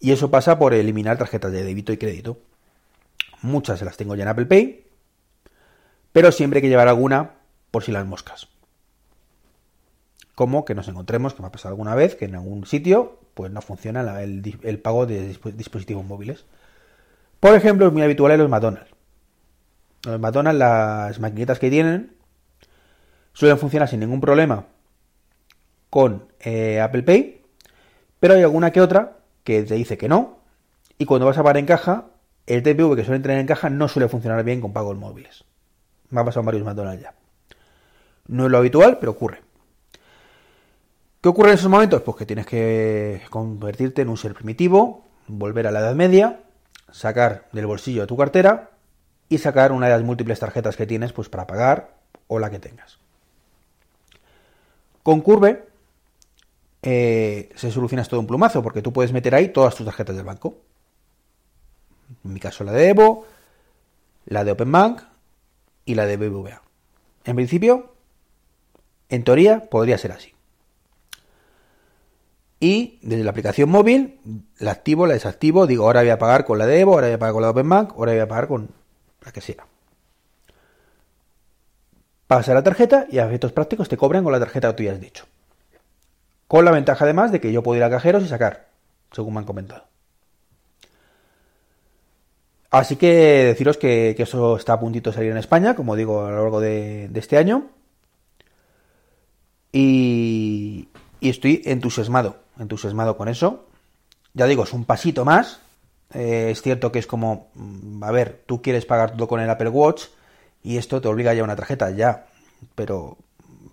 Y 0.00 0.10
eso 0.10 0.32
pasa 0.32 0.58
por 0.58 0.74
eliminar 0.74 1.16
tarjetas 1.16 1.52
de 1.52 1.62
débito 1.62 1.92
y 1.92 1.96
crédito. 1.96 2.40
Muchas 3.40 3.78
se 3.78 3.84
las 3.84 3.96
tengo 3.96 4.16
ya 4.16 4.24
en 4.24 4.28
Apple 4.28 4.46
Pay, 4.46 4.84
pero 6.10 6.32
siempre 6.32 6.58
hay 6.58 6.62
que 6.62 6.68
llevar 6.68 6.88
alguna 6.88 7.36
por 7.70 7.84
si 7.84 7.92
las 7.92 8.04
moscas. 8.04 8.48
Como 10.34 10.64
que 10.64 10.74
nos 10.74 10.88
encontremos, 10.88 11.34
que 11.34 11.42
me 11.42 11.46
ha 11.46 11.52
pasado 11.52 11.74
alguna 11.74 11.94
vez, 11.94 12.16
que 12.16 12.24
en 12.24 12.34
algún 12.34 12.66
sitio 12.66 13.20
pues 13.34 13.52
no 13.52 13.62
funciona 13.62 14.22
el, 14.22 14.80
pago 14.82 15.06
de 15.06 15.38
dispositivos 15.54 16.04
móviles. 16.04 16.44
Por 17.38 17.54
ejemplo, 17.54 17.86
es 17.86 17.92
muy 17.92 18.02
habitual 18.02 18.32
en 18.32 18.40
los 18.40 18.50
McDonald's. 18.50 18.90
Los 20.04 20.18
McDonald's, 20.18 20.58
las 20.58 21.20
maquinitas 21.20 21.60
que 21.60 21.70
tienen, 21.70 22.16
suelen 23.32 23.58
funcionar 23.58 23.88
sin 23.88 24.00
ningún 24.00 24.20
problema 24.20 24.66
con 25.90 26.28
eh, 26.40 26.80
Apple 26.80 27.02
Pay, 27.02 27.42
pero 28.18 28.34
hay 28.34 28.42
alguna 28.42 28.70
que 28.70 28.80
otra 28.80 29.18
que 29.44 29.62
te 29.62 29.74
dice 29.74 29.98
que 29.98 30.08
no, 30.08 30.38
y 30.98 31.04
cuando 31.04 31.26
vas 31.26 31.38
a 31.38 31.42
pagar 31.42 31.58
en 31.58 31.66
caja, 31.66 32.06
el 32.46 32.62
TPV 32.62 32.96
que 32.96 33.04
suele 33.04 33.16
entrar 33.16 33.38
en 33.38 33.46
caja 33.46 33.70
no 33.70 33.88
suele 33.88 34.08
funcionar 34.08 34.42
bien 34.44 34.60
con 34.60 34.72
pagos 34.72 34.96
móviles. 34.96 35.44
Me 36.10 36.20
ha 36.20 36.24
pasado 36.24 36.44
varios 36.44 36.64
McDonald's 36.64 37.02
ya. 37.02 37.14
No 38.28 38.46
es 38.46 38.50
lo 38.50 38.58
habitual, 38.58 38.98
pero 38.98 39.12
ocurre. 39.12 39.40
¿Qué 41.20 41.28
ocurre 41.28 41.50
en 41.50 41.54
esos 41.54 41.70
momentos? 41.70 42.02
Pues 42.02 42.16
que 42.16 42.26
tienes 42.26 42.46
que 42.46 43.22
convertirte 43.30 44.02
en 44.02 44.08
un 44.08 44.16
ser 44.16 44.34
primitivo, 44.34 45.06
volver 45.28 45.66
a 45.66 45.70
la 45.70 45.80
Edad 45.80 45.94
Media, 45.94 46.40
sacar 46.90 47.48
del 47.52 47.66
bolsillo 47.66 48.02
de 48.02 48.06
tu 48.06 48.16
cartera 48.16 48.70
y 49.28 49.38
sacar 49.38 49.72
una 49.72 49.86
de 49.86 49.92
las 49.92 50.02
múltiples 50.02 50.38
tarjetas 50.38 50.76
que 50.76 50.86
tienes 50.86 51.12
pues 51.12 51.28
para 51.28 51.46
pagar 51.46 51.94
o 52.26 52.38
la 52.38 52.50
que 52.50 52.58
tengas. 52.58 52.98
Con 55.02 55.20
Curve 55.20 55.66
eh, 56.82 57.50
se 57.54 57.70
soluciona 57.70 58.04
todo 58.04 58.20
un 58.20 58.26
plumazo 58.26 58.62
porque 58.62 58.82
tú 58.82 58.92
puedes 58.92 59.12
meter 59.12 59.34
ahí 59.34 59.48
todas 59.48 59.74
tus 59.74 59.86
tarjetas 59.86 60.16
del 60.16 60.24
banco. 60.24 60.56
En 62.24 62.32
mi 62.32 62.40
caso 62.40 62.64
la 62.64 62.72
de 62.72 62.88
Evo, 62.88 63.26
la 64.26 64.44
de 64.44 64.52
OpenBank, 64.52 65.02
y 65.84 65.94
la 65.94 66.06
de 66.06 66.16
BBVA. 66.16 66.62
En 67.24 67.36
principio, 67.36 67.94
en 69.08 69.24
teoría, 69.24 69.68
podría 69.70 69.98
ser 69.98 70.12
así. 70.12 70.32
Y 72.60 73.00
desde 73.02 73.24
la 73.24 73.30
aplicación 73.30 73.68
móvil, 73.70 74.20
la 74.58 74.70
activo, 74.70 75.06
la 75.06 75.14
desactivo, 75.14 75.66
digo, 75.66 75.84
ahora 75.84 76.02
voy 76.02 76.10
a 76.10 76.18
pagar 76.18 76.44
con 76.44 76.58
la 76.58 76.66
de 76.66 76.80
Evo, 76.80 76.94
ahora 76.94 77.08
voy 77.08 77.14
a 77.14 77.18
pagar 77.18 77.32
con 77.32 77.42
la 77.42 77.48
de 77.48 77.52
OpenBank, 77.52 77.90
ahora 77.92 78.12
voy 78.12 78.20
a 78.20 78.28
pagar 78.28 78.48
con 78.48 78.68
la 79.24 79.32
que 79.32 79.40
sea. 79.40 79.66
Pasa 82.32 82.54
la 82.54 82.62
tarjeta 82.62 83.06
y 83.10 83.18
a 83.18 83.26
efectos 83.26 83.52
prácticos 83.52 83.90
te 83.90 83.98
cobran 83.98 84.24
con 84.24 84.32
la 84.32 84.38
tarjeta 84.38 84.68
que 84.68 84.74
tú 84.74 84.82
ya 84.84 84.92
has 84.92 85.00
dicho. 85.00 85.26
Con 86.48 86.64
la 86.64 86.70
ventaja 86.70 87.04
además 87.04 87.30
de 87.30 87.42
que 87.42 87.52
yo 87.52 87.62
puedo 87.62 87.76
ir 87.76 87.84
a 87.84 87.90
cajeros 87.90 88.22
y 88.24 88.28
sacar, 88.28 88.68
según 89.10 89.34
me 89.34 89.40
han 89.40 89.44
comentado. 89.44 89.84
Así 92.70 92.96
que 92.96 93.44
deciros 93.44 93.76
que, 93.76 94.16
eso 94.16 94.56
está 94.56 94.72
a 94.72 94.80
puntito 94.80 95.10
de 95.10 95.16
salir 95.16 95.30
en 95.30 95.36
España, 95.36 95.76
como 95.76 95.94
digo, 95.94 96.24
a 96.24 96.30
lo 96.30 96.36
largo 96.38 96.60
de, 96.60 97.10
este 97.12 97.36
año. 97.36 97.66
Y, 99.70 100.88
estoy 101.20 101.60
entusiasmado, 101.66 102.36
entusiasmado 102.58 103.18
con 103.18 103.28
eso. 103.28 103.66
Ya 104.32 104.46
digo, 104.46 104.64
es 104.64 104.72
un 104.72 104.86
pasito 104.86 105.26
más. 105.26 105.60
Eh, 106.14 106.48
es 106.50 106.62
cierto 106.62 106.92
que 106.92 106.98
es 106.98 107.06
como, 107.06 107.50
mm, 107.56 108.02
a 108.02 108.10
ver, 108.10 108.42
tú 108.46 108.62
quieres 108.62 108.86
pagar 108.86 109.14
todo 109.18 109.28
con 109.28 109.40
el 109.42 109.50
Apple 109.50 109.68
Watch 109.68 110.04
y 110.62 110.76
esto 110.76 111.00
te 111.00 111.08
obliga 111.08 111.34
ya 111.34 111.40
a 111.40 111.44
una 111.44 111.56
tarjeta, 111.56 111.90
ya. 111.90 112.26
Pero 112.74 113.18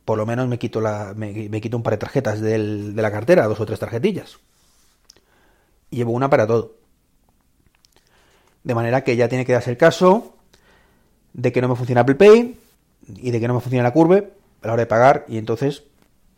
por 0.05 0.17
lo 0.17 0.25
menos 0.25 0.47
me 0.47 0.57
quito, 0.57 0.81
la, 0.81 1.13
me, 1.15 1.61
quito 1.61 1.77
un 1.77 1.83
par 1.83 1.93
de 1.93 1.97
tarjetas 1.97 2.41
de 2.41 2.57
la 2.57 3.11
cartera, 3.11 3.47
dos 3.47 3.59
o 3.59 3.65
tres 3.65 3.79
tarjetillas. 3.79 4.39
Y 5.91 5.97
llevo 5.97 6.11
una 6.11 6.29
para 6.29 6.47
todo. 6.47 6.75
De 8.63 8.75
manera 8.75 9.03
que 9.03 9.15
ya 9.15 9.29
tiene 9.29 9.45
que 9.45 9.53
darse 9.53 9.71
el 9.71 9.77
caso 9.77 10.35
de 11.33 11.51
que 11.51 11.61
no 11.61 11.67
me 11.67 11.75
funciona 11.75 12.01
Apple 12.01 12.15
Pay 12.15 12.59
y 13.07 13.31
de 13.31 13.39
que 13.39 13.47
no 13.47 13.53
me 13.53 13.61
funciona 13.61 13.83
la 13.83 13.93
curve 13.93 14.33
a 14.61 14.67
la 14.67 14.73
hora 14.73 14.81
de 14.81 14.87
pagar 14.87 15.25
y 15.27 15.37
entonces 15.37 15.83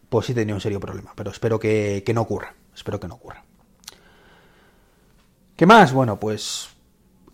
pues 0.10 0.26
sí 0.26 0.34
tenía 0.34 0.54
un 0.54 0.60
serio 0.62 0.80
problema. 0.80 1.14
Pero 1.16 1.32
espero 1.32 1.58
que, 1.58 2.04
no 2.14 2.22
ocurra. 2.22 2.54
Espero 2.76 3.00
que 3.00 3.08
no 3.08 3.16
ocurra. 3.16 3.44
¿Qué 5.56 5.66
más? 5.66 5.94
Bueno, 5.94 6.20
pues 6.20 6.70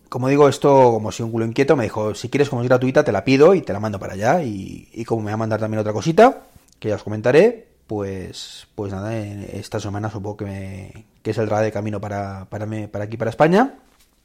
como 0.09 0.27
digo, 0.27 0.47
esto 0.49 0.91
como 0.91 1.11
si 1.11 1.23
un 1.23 1.31
culo 1.31 1.45
inquieto 1.45 1.75
me 1.75 1.83
dijo, 1.83 2.15
si 2.15 2.29
quieres 2.29 2.49
como 2.49 2.61
es 2.61 2.67
gratuita 2.67 3.03
te 3.03 3.11
la 3.11 3.23
pido 3.23 3.53
y 3.53 3.61
te 3.61 3.73
la 3.73 3.79
mando 3.79 3.99
para 3.99 4.13
allá 4.13 4.43
y, 4.43 5.03
como 5.05 5.21
me 5.21 5.31
va 5.31 5.35
a 5.35 5.37
mandar 5.37 5.59
también 5.59 5.79
otra 5.79 5.93
cosita 5.93 6.43
que 6.79 6.89
ya 6.89 6.95
os 6.95 7.03
comentaré, 7.03 7.67
pues 7.87 8.67
pues 8.75 8.91
nada, 8.91 9.15
esta 9.17 9.79
semana 9.79 10.09
supongo 10.09 10.37
que, 10.37 10.45
me, 10.45 11.05
que 11.21 11.33
saldrá 11.33 11.61
de 11.61 11.71
camino 11.71 11.99
para, 11.99 12.45
para, 12.49 12.67
para 12.89 13.05
aquí, 13.05 13.17
para 13.17 13.29
España 13.29 13.75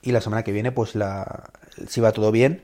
y 0.03 0.12
la 0.12 0.21
semana 0.21 0.43
que 0.43 0.53
viene, 0.53 0.73
pues 0.73 0.95
la, 0.95 1.51
si 1.89 2.01
va 2.01 2.12
todo 2.12 2.33
bien, 2.33 2.62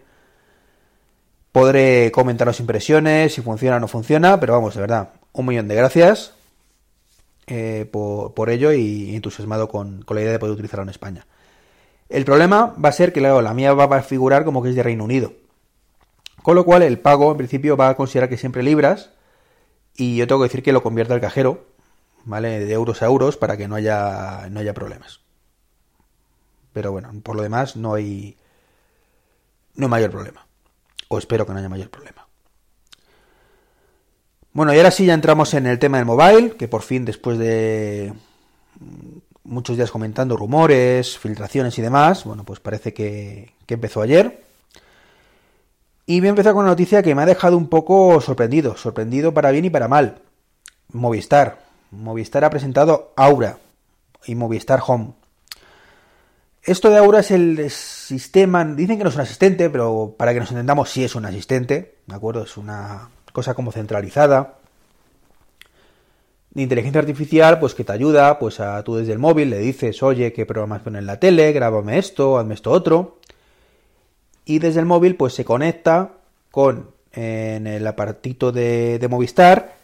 podré 1.52 2.10
comentaros 2.12 2.60
impresiones, 2.60 3.34
si 3.34 3.42
funciona 3.42 3.76
o 3.76 3.80
no 3.80 3.88
funciona, 3.88 4.38
pero 4.40 4.54
vamos, 4.54 4.74
de 4.74 4.80
verdad, 4.80 5.10
un 5.32 5.46
millón 5.46 5.68
de 5.68 5.74
gracias 5.74 6.34
eh, 7.46 7.88
por, 7.90 8.50
ello 8.50 8.72
y 8.72 9.14
entusiasmado 9.14 9.68
con, 9.68 10.04
la 10.08 10.20
idea 10.20 10.32
de 10.32 10.38
poder 10.38 10.52
utilizarlo 10.52 10.82
en 10.82 10.90
España. 10.90 11.26
El 12.08 12.24
problema 12.24 12.74
va 12.82 12.88
a 12.88 12.92
ser 12.92 13.12
que 13.12 13.20
la 13.20 13.54
mía 13.54 13.74
va 13.74 13.96
a 13.96 14.02
figurar 14.02 14.44
como 14.44 14.62
que 14.62 14.70
es 14.70 14.74
de 14.74 14.82
Reino 14.82 15.04
Unido. 15.04 15.32
Con 16.42 16.54
lo 16.54 16.64
cual 16.64 16.82
el 16.82 16.98
pago 16.98 17.30
en 17.30 17.36
principio 17.36 17.76
va 17.76 17.90
a 17.90 17.96
considerar 17.96 18.28
que 18.28 18.38
siempre 18.38 18.62
libras 18.62 19.10
y 19.96 20.16
yo 20.16 20.26
tengo 20.26 20.40
que 20.40 20.48
decir 20.48 20.62
que 20.62 20.72
lo 20.72 20.82
convierta 20.82 21.12
al 21.12 21.20
cajero, 21.20 21.66
¿vale? 22.24 22.60
De 22.64 22.72
euros 22.72 23.02
a 23.02 23.06
euros 23.06 23.36
para 23.36 23.56
que 23.56 23.68
no 23.68 23.74
haya, 23.74 24.48
no 24.50 24.60
haya 24.60 24.72
problemas. 24.72 25.20
Pero 26.72 26.92
bueno, 26.92 27.10
por 27.22 27.36
lo 27.36 27.42
demás 27.42 27.76
no 27.76 27.94
hay, 27.94 28.36
no 29.74 29.86
hay 29.86 29.90
mayor 29.90 30.10
problema. 30.10 30.46
O 31.08 31.18
espero 31.18 31.44
que 31.44 31.52
no 31.52 31.58
haya 31.58 31.68
mayor 31.68 31.90
problema. 31.90 32.26
Bueno, 34.52 34.72
y 34.72 34.76
ahora 34.78 34.90
sí 34.90 35.04
ya 35.06 35.14
entramos 35.14 35.52
en 35.54 35.66
el 35.66 35.78
tema 35.78 35.98
del 35.98 36.06
mobile, 36.06 36.56
que 36.56 36.68
por 36.68 36.82
fin 36.82 37.04
después 37.04 37.38
de 37.38 38.12
muchos 39.48 39.76
días 39.76 39.90
comentando 39.90 40.36
rumores, 40.36 41.18
filtraciones 41.18 41.78
y 41.78 41.82
demás, 41.82 42.24
bueno, 42.24 42.44
pues 42.44 42.60
parece 42.60 42.92
que, 42.92 43.52
que 43.66 43.74
empezó 43.74 44.02
ayer. 44.02 44.44
Y 46.06 46.20
voy 46.20 46.28
a 46.28 46.30
empezar 46.30 46.52
con 46.52 46.62
una 46.62 46.70
noticia 46.70 47.02
que 47.02 47.14
me 47.14 47.22
ha 47.22 47.26
dejado 47.26 47.56
un 47.56 47.68
poco 47.68 48.20
sorprendido, 48.20 48.76
sorprendido 48.76 49.34
para 49.34 49.50
bien 49.50 49.64
y 49.64 49.70
para 49.70 49.88
mal. 49.88 50.20
Movistar. 50.92 51.60
Movistar 51.90 52.44
ha 52.44 52.50
presentado 52.50 53.12
Aura 53.16 53.58
y 54.26 54.34
Movistar 54.34 54.80
Home. 54.86 55.12
Esto 56.62 56.90
de 56.90 56.98
Aura 56.98 57.20
es 57.20 57.30
el 57.30 57.70
sistema, 57.70 58.64
dicen 58.64 58.98
que 58.98 59.04
no 59.04 59.10
es 59.10 59.16
un 59.16 59.22
asistente, 59.22 59.70
pero 59.70 60.14
para 60.16 60.34
que 60.34 60.40
nos 60.40 60.50
entendamos 60.50 60.90
sí 60.90 61.04
es 61.04 61.14
un 61.14 61.24
asistente, 61.24 61.96
¿de 62.06 62.14
acuerdo? 62.14 62.42
Es 62.42 62.56
una 62.56 63.08
cosa 63.32 63.54
como 63.54 63.72
centralizada 63.72 64.57
inteligencia 66.54 67.00
artificial, 67.00 67.58
pues 67.60 67.74
que 67.74 67.84
te 67.84 67.92
ayuda, 67.92 68.38
pues 68.38 68.60
a 68.60 68.82
tú 68.84 68.96
desde 68.96 69.12
el 69.12 69.18
móvil 69.18 69.50
le 69.50 69.58
dices, 69.58 70.02
oye, 70.02 70.32
qué 70.32 70.46
programas 70.46 70.82
poner 70.82 71.00
en 71.00 71.06
la 71.06 71.20
tele, 71.20 71.52
grábame 71.52 71.98
esto, 71.98 72.38
hazme 72.38 72.54
esto 72.54 72.70
otro. 72.70 73.18
Y 74.44 74.58
desde 74.58 74.80
el 74.80 74.86
móvil, 74.86 75.14
pues 75.16 75.34
se 75.34 75.44
conecta 75.44 76.12
con 76.50 76.90
en 77.12 77.66
el 77.66 77.86
apartito 77.86 78.52
de, 78.52 78.98
de 78.98 79.08
Movistar 79.08 79.76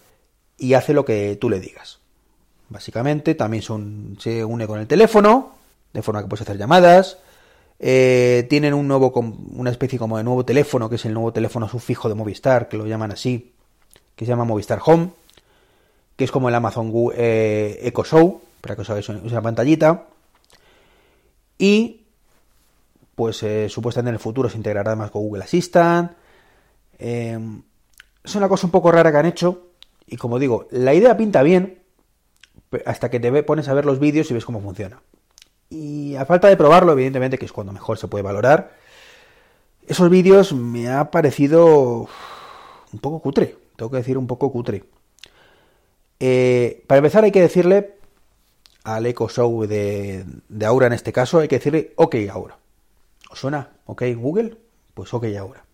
y 0.58 0.74
hace 0.74 0.94
lo 0.94 1.04
que 1.04 1.36
tú 1.40 1.50
le 1.50 1.60
digas. 1.60 1.98
Básicamente, 2.68 3.34
también 3.34 3.62
son, 3.62 4.16
se 4.20 4.44
une 4.44 4.66
con 4.66 4.80
el 4.80 4.86
teléfono, 4.86 5.52
de 5.92 6.02
forma 6.02 6.22
que 6.22 6.28
puedes 6.28 6.42
hacer 6.42 6.58
llamadas. 6.58 7.18
Eh, 7.78 8.46
tienen 8.48 8.74
un 8.74 8.88
nuevo, 8.88 9.12
una 9.54 9.70
especie 9.70 9.98
como 9.98 10.16
de 10.16 10.24
nuevo 10.24 10.44
teléfono, 10.44 10.88
que 10.88 10.96
es 10.96 11.04
el 11.04 11.14
nuevo 11.14 11.32
teléfono 11.32 11.68
sufijo 11.68 12.08
de 12.08 12.14
Movistar, 12.14 12.68
que 12.68 12.76
lo 12.76 12.86
llaman 12.86 13.12
así, 13.12 13.52
que 14.16 14.24
se 14.24 14.30
llama 14.30 14.44
Movistar 14.44 14.80
Home, 14.84 15.10
que 16.16 16.24
es 16.24 16.30
como 16.30 16.48
el 16.48 16.54
Amazon 16.54 16.92
eh, 17.14 17.78
Echo 17.82 18.04
Show, 18.04 18.40
para 18.60 18.74
que 18.74 18.82
os 18.82 18.90
hagáis 18.90 19.08
una 19.08 19.42
pantallita. 19.42 20.06
Y, 21.58 22.02
pues 23.14 23.42
eh, 23.42 23.68
supuestamente 23.68 24.10
en 24.10 24.14
el 24.14 24.20
futuro 24.20 24.48
se 24.48 24.56
integrará 24.56 24.90
además 24.90 25.10
con 25.10 25.22
Google 25.22 25.44
Assistant. 25.44 26.12
es 26.98 28.34
una 28.34 28.48
cosa 28.48 28.66
un 28.66 28.70
poco 28.70 28.90
rara 28.90 29.10
que 29.12 29.18
han 29.18 29.26
hecho, 29.26 29.68
y 30.06 30.16
como 30.16 30.38
digo, 30.38 30.68
la 30.70 30.94
idea 30.94 31.16
pinta 31.16 31.42
bien 31.42 31.82
hasta 32.86 33.10
que 33.10 33.20
te 33.20 33.42
pones 33.42 33.68
a 33.68 33.74
ver 33.74 33.84
los 33.84 33.98
vídeos 33.98 34.30
y 34.30 34.34
ves 34.34 34.44
cómo 34.44 34.60
funciona. 34.60 35.00
Y 35.70 36.14
a 36.16 36.24
falta 36.24 36.48
de 36.48 36.56
probarlo, 36.56 36.92
evidentemente, 36.92 37.38
que 37.38 37.46
es 37.46 37.52
cuando 37.52 37.72
mejor 37.72 37.98
se 37.98 38.08
puede 38.08 38.22
valorar, 38.22 38.72
esos 39.86 40.08
vídeos 40.10 40.52
me 40.52 40.88
ha 40.88 41.10
parecido 41.10 42.08
un 42.92 42.98
poco 43.00 43.20
cutre, 43.20 43.56
tengo 43.76 43.90
que 43.90 43.98
decir 43.98 44.16
un 44.18 44.26
poco 44.26 44.50
cutre. 44.50 44.84
Eh, 46.26 46.82
para 46.86 47.00
empezar 47.00 47.22
hay 47.22 47.32
que 47.32 47.42
decirle 47.42 47.96
al 48.82 49.04
Echo 49.04 49.28
Show 49.28 49.66
de, 49.66 50.24
de 50.48 50.64
Aura 50.64 50.86
en 50.86 50.94
este 50.94 51.12
caso, 51.12 51.40
hay 51.40 51.48
que 51.48 51.56
decirle 51.56 51.92
OK 51.96 52.16
Aura. 52.30 52.56
¿Os 53.30 53.38
suena? 53.38 53.72
¿OK 53.84 54.04
Google? 54.16 54.56
Pues 54.94 55.12
OK 55.12 55.26
Aura. 55.38 55.66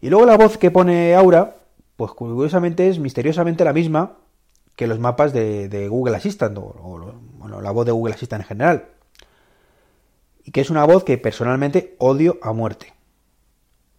Y 0.00 0.10
luego 0.10 0.26
la 0.26 0.36
voz 0.36 0.58
que 0.58 0.72
pone 0.72 1.14
Aura 1.14 1.58
pues 1.94 2.10
curiosamente 2.10 2.88
es 2.88 2.98
misteriosamente 2.98 3.62
la 3.62 3.72
misma 3.72 4.16
que 4.74 4.88
los 4.88 4.98
mapas 4.98 5.32
de, 5.32 5.86
Google 5.88 6.16
Assistant 6.16 6.58
o, 6.58 7.14
la 7.62 7.70
voz 7.70 7.86
de 7.86 7.92
Google 7.92 8.14
Assistant 8.14 8.42
en 8.42 8.48
general. 8.48 8.88
Y 10.42 10.50
que 10.50 10.62
es 10.62 10.70
una 10.70 10.84
voz 10.84 11.04
que 11.04 11.16
personalmente 11.16 11.94
odio 11.98 12.40
a 12.42 12.52
muerte. 12.52 12.92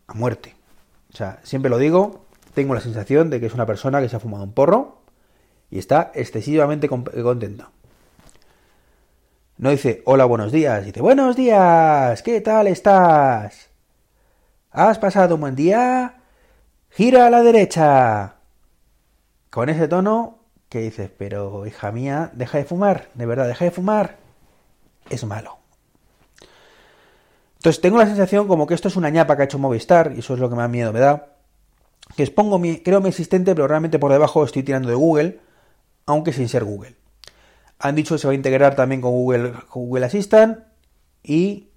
A 0.08 0.16
muerte. 0.16 0.54
O 1.14 1.16
sea, 1.16 1.40
siempre 1.44 1.70
lo 1.70 1.78
digo, 1.78 2.26
tengo 2.54 2.74
la 2.74 2.82
sensación 2.82 3.30
de 3.30 3.40
que 3.40 3.46
es 3.46 3.54
una 3.54 3.66
persona 3.66 4.02
que 4.02 4.10
se 4.10 4.18
ha 4.18 4.20
fumado 4.20 4.44
un 4.44 4.52
porro 4.52 5.05
y 5.70 5.80
está 5.80 6.12
excesivamente 6.14 6.88
contenta. 6.88 7.70
No 9.58 9.70
dice 9.70 10.02
hola, 10.06 10.26
buenos 10.26 10.52
días, 10.52 10.86
dice 10.86 11.02
buenos 11.02 11.36
días, 11.36 12.22
¿qué 12.22 12.42
tal 12.42 12.68
estás? 12.68 13.70
¿Has 14.72 15.00
pasado 15.00 15.36
un 15.36 15.42
buen 15.42 15.56
día? 15.56 16.16
gira 16.96 17.28
a 17.28 17.30
la 17.30 17.44
derecha. 17.44 18.36
Con 19.50 19.70
ese 19.70 19.88
tono 19.88 20.40
que 20.70 20.80
dices, 20.80 21.12
pero 21.18 21.66
hija 21.68 21.92
mía, 21.92 22.32
deja 22.34 22.58
de 22.58 22.64
fumar, 22.64 23.10
de 23.14 23.26
verdad, 23.26 23.48
deja 23.48 23.66
de 23.66 23.72
fumar. 23.72 24.18
Es 25.10 25.24
malo. 25.26 25.58
Entonces 27.58 27.82
tengo 27.82 27.98
la 27.98 28.06
sensación 28.06 28.48
como 28.48 28.66
que 28.66 28.74
esto 28.74 28.88
es 28.88 28.96
una 28.96 29.10
ñapa 29.10 29.36
que 29.36 29.42
ha 29.44 29.46
hecho 29.46 29.60
Movistar, 29.60 30.14
y 30.16 30.20
eso 30.20 30.34
es 30.36 30.40
lo 30.40 30.50
que 30.50 30.56
más 30.56 30.70
miedo 30.70 30.94
me 30.94 31.00
da. 31.00 31.34
Que 32.16 32.24
expongo 32.24 32.60
mi, 32.60 32.80
creo 32.80 33.02
mi 33.02 33.10
asistente, 33.10 33.54
pero 33.56 33.68
realmente 33.68 34.00
por 34.00 34.12
debajo 34.12 34.44
estoy 34.44 34.64
tirando 34.64 34.88
de 34.88 34.96
Google, 34.96 35.40
aunque 36.06 36.34
sin 36.34 36.50
ser 36.50 36.64
Google. 36.64 36.96
Han 37.80 37.96
dicho 37.96 38.16
que 38.16 38.20
se 38.20 38.28
va 38.28 38.32
a 38.32 38.36
integrar 38.36 38.76
también 38.76 39.02
con 39.02 39.12
Google, 39.12 39.54
Google 39.74 40.06
Assistant 40.06 40.60
y 41.24 41.70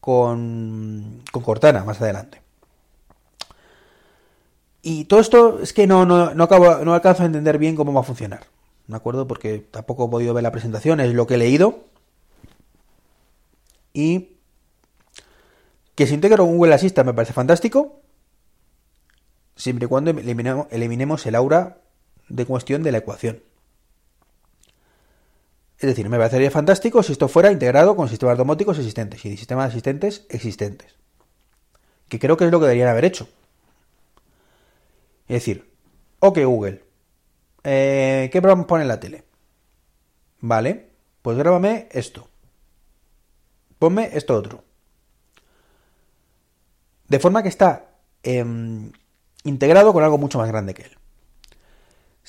con, 0.00 1.22
con 1.32 1.42
Cortana 1.42 1.84
más 1.84 2.00
adelante. 2.00 2.42
Y 4.82 5.04
todo 5.04 5.20
esto 5.20 5.60
es 5.60 5.72
que 5.72 5.86
no, 5.86 6.06
no, 6.06 6.34
no, 6.34 6.44
acabo, 6.44 6.84
no 6.84 6.94
alcanzo 6.94 7.22
a 7.22 7.26
entender 7.26 7.58
bien 7.58 7.76
cómo 7.76 7.92
va 7.92 8.00
a 8.00 8.04
funcionar. 8.04 8.46
¿De 8.86 8.96
acuerdo? 8.96 9.26
Porque 9.26 9.58
tampoco 9.58 10.06
he 10.06 10.08
podido 10.08 10.34
ver 10.34 10.42
la 10.42 10.52
presentación, 10.52 11.00
es 11.00 11.12
lo 11.12 11.26
que 11.26 11.34
he 11.34 11.38
leído. 11.38 11.84
Y 13.92 14.36
que 15.94 16.06
se 16.06 16.14
integre 16.14 16.38
con 16.38 16.56
Google 16.56 16.74
Assistant 16.74 17.06
me 17.06 17.14
parece 17.14 17.32
fantástico. 17.32 18.00
Siempre 19.56 19.86
y 19.86 19.88
cuando 19.88 20.10
eliminemos, 20.12 20.68
eliminemos 20.70 21.26
el 21.26 21.34
aura 21.34 21.78
de 22.28 22.46
cuestión 22.46 22.82
de 22.82 22.92
la 22.92 22.98
ecuación. 22.98 23.42
Es 25.78 25.88
decir, 25.88 26.08
me 26.08 26.18
parecería 26.18 26.50
fantástico 26.50 27.02
si 27.02 27.12
esto 27.12 27.28
fuera 27.28 27.52
integrado 27.52 27.94
con 27.94 28.08
sistemas 28.08 28.36
domóticos 28.36 28.78
existentes 28.78 29.24
y 29.24 29.36
sistemas 29.36 29.70
asistentes 29.70 30.26
existentes. 30.28 30.96
Que 32.08 32.18
creo 32.18 32.36
que 32.36 32.46
es 32.46 32.50
lo 32.50 32.58
que 32.58 32.66
deberían 32.66 32.88
haber 32.88 33.04
hecho. 33.04 33.28
Es 35.28 35.34
decir, 35.34 35.70
ok 36.18 36.38
Google, 36.44 36.82
eh, 37.62 38.28
¿qué 38.32 38.40
programa 38.42 38.66
pone 38.66 38.82
en 38.82 38.88
la 38.88 38.98
tele? 38.98 39.24
Vale, 40.40 40.88
pues 41.22 41.38
grábame 41.38 41.88
esto. 41.92 42.28
Ponme 43.78 44.10
esto 44.14 44.34
otro. 44.34 44.64
De 47.08 47.20
forma 47.20 47.42
que 47.42 47.48
está 47.48 47.90
em, 48.24 48.90
integrado 49.44 49.92
con 49.92 50.02
algo 50.02 50.18
mucho 50.18 50.38
más 50.38 50.48
grande 50.48 50.74
que 50.74 50.82
él. 50.82 50.97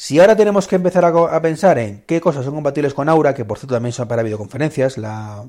Si 0.02 0.18
ahora 0.18 0.38
tenemos 0.38 0.66
que 0.66 0.78
empezar 0.78 1.04
a, 1.04 1.42
pensar 1.42 1.78
en 1.78 2.04
qué 2.08 2.22
cosas 2.22 2.46
son 2.46 2.56
compatibles 2.56 2.94
con 2.94 3.10
Aura, 3.10 3.34
que 3.34 3.44
por 3.44 3.60
cierto 3.60 3.76
también 3.76 3.92
son 3.92 4.08
para 4.08 4.24
videoconferencias, 4.24 4.98
la, 4.98 5.46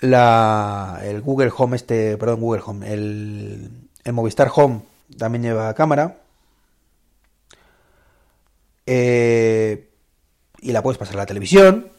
la 0.00 0.98
el 1.04 1.20
Google 1.20 1.52
Home 1.56 1.76
este, 1.76 2.16
perdón, 2.16 2.40
Google 2.40 2.62
Home, 2.66 2.92
el, 2.92 3.70
el 4.02 4.12
Movistar 4.12 4.50
Home 4.52 4.82
también 5.16 5.44
lleva 5.44 5.72
cámara. 5.74 6.16
Eh, 8.86 9.88
y 10.60 10.72
la 10.72 10.82
puedes 10.82 10.98
pasar 10.98 11.14
a 11.14 11.18
la 11.18 11.26
televisión. 11.26 11.90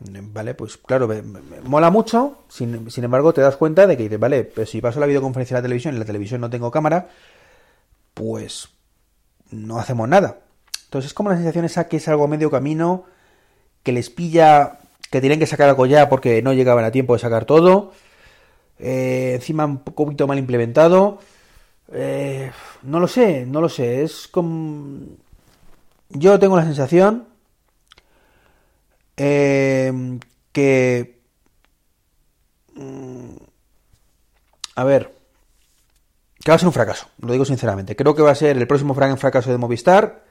Vale, 0.00 0.54
pues 0.54 0.78
claro, 0.78 1.08
mola 1.62 1.90
mucho. 1.90 2.42
Sin, 2.48 2.88
embargo, 2.96 3.32
te 3.32 3.40
das 3.40 3.56
cuenta 3.56 3.86
de 3.86 3.96
que 3.96 4.16
vale, 4.16 4.42
pero 4.42 4.66
si 4.66 4.80
paso 4.80 4.98
la 4.98 5.06
videoconferencia 5.06 5.56
a 5.56 5.60
la 5.60 5.62
televisión 5.62 5.94
y 5.94 5.98
la 5.98 6.04
televisión 6.04 6.40
no 6.40 6.50
tengo 6.50 6.72
cámara, 6.72 7.08
pues 8.14 8.70
no 9.50 9.78
hacemos 9.78 10.08
nada. 10.08 10.38
Entonces 10.84 11.10
es 11.10 11.14
como 11.14 11.30
la 11.30 11.36
sensación 11.36 11.64
esa 11.64 11.88
que 11.88 11.98
es 11.98 12.08
algo 12.08 12.28
medio 12.28 12.50
camino, 12.50 13.04
que 13.82 13.92
les 13.92 14.10
pilla, 14.10 14.78
que 15.10 15.20
tienen 15.20 15.38
que 15.38 15.46
sacar 15.46 15.68
algo 15.68 15.86
ya 15.86 16.08
porque 16.08 16.42
no 16.42 16.52
llegaban 16.52 16.84
a 16.84 16.90
tiempo 16.90 17.14
de 17.14 17.20
sacar 17.20 17.44
todo. 17.44 17.92
Eh, 18.78 19.32
encima 19.34 19.66
un 19.66 19.78
poquito 19.78 20.26
mal 20.26 20.38
implementado. 20.38 21.18
Eh, 21.92 22.50
no 22.82 23.00
lo 23.00 23.08
sé, 23.08 23.46
no 23.46 23.60
lo 23.60 23.68
sé. 23.68 24.02
Es 24.02 24.28
como. 24.28 25.00
Yo 26.10 26.38
tengo 26.38 26.56
la 26.56 26.64
sensación 26.64 27.26
eh, 29.16 30.18
que. 30.52 31.20
Mm, 32.74 33.36
a 34.76 34.84
ver. 34.84 35.17
Que 36.48 36.52
va 36.52 36.56
a 36.56 36.60
ser 36.60 36.68
un 36.68 36.72
fracaso, 36.72 37.08
lo 37.20 37.30
digo 37.30 37.44
sinceramente. 37.44 37.94
Creo 37.94 38.14
que 38.14 38.22
va 38.22 38.30
a 38.30 38.34
ser 38.34 38.56
el 38.56 38.66
próximo 38.66 38.94
fracaso 38.94 39.50
de 39.50 39.58
Movistar. 39.58 40.24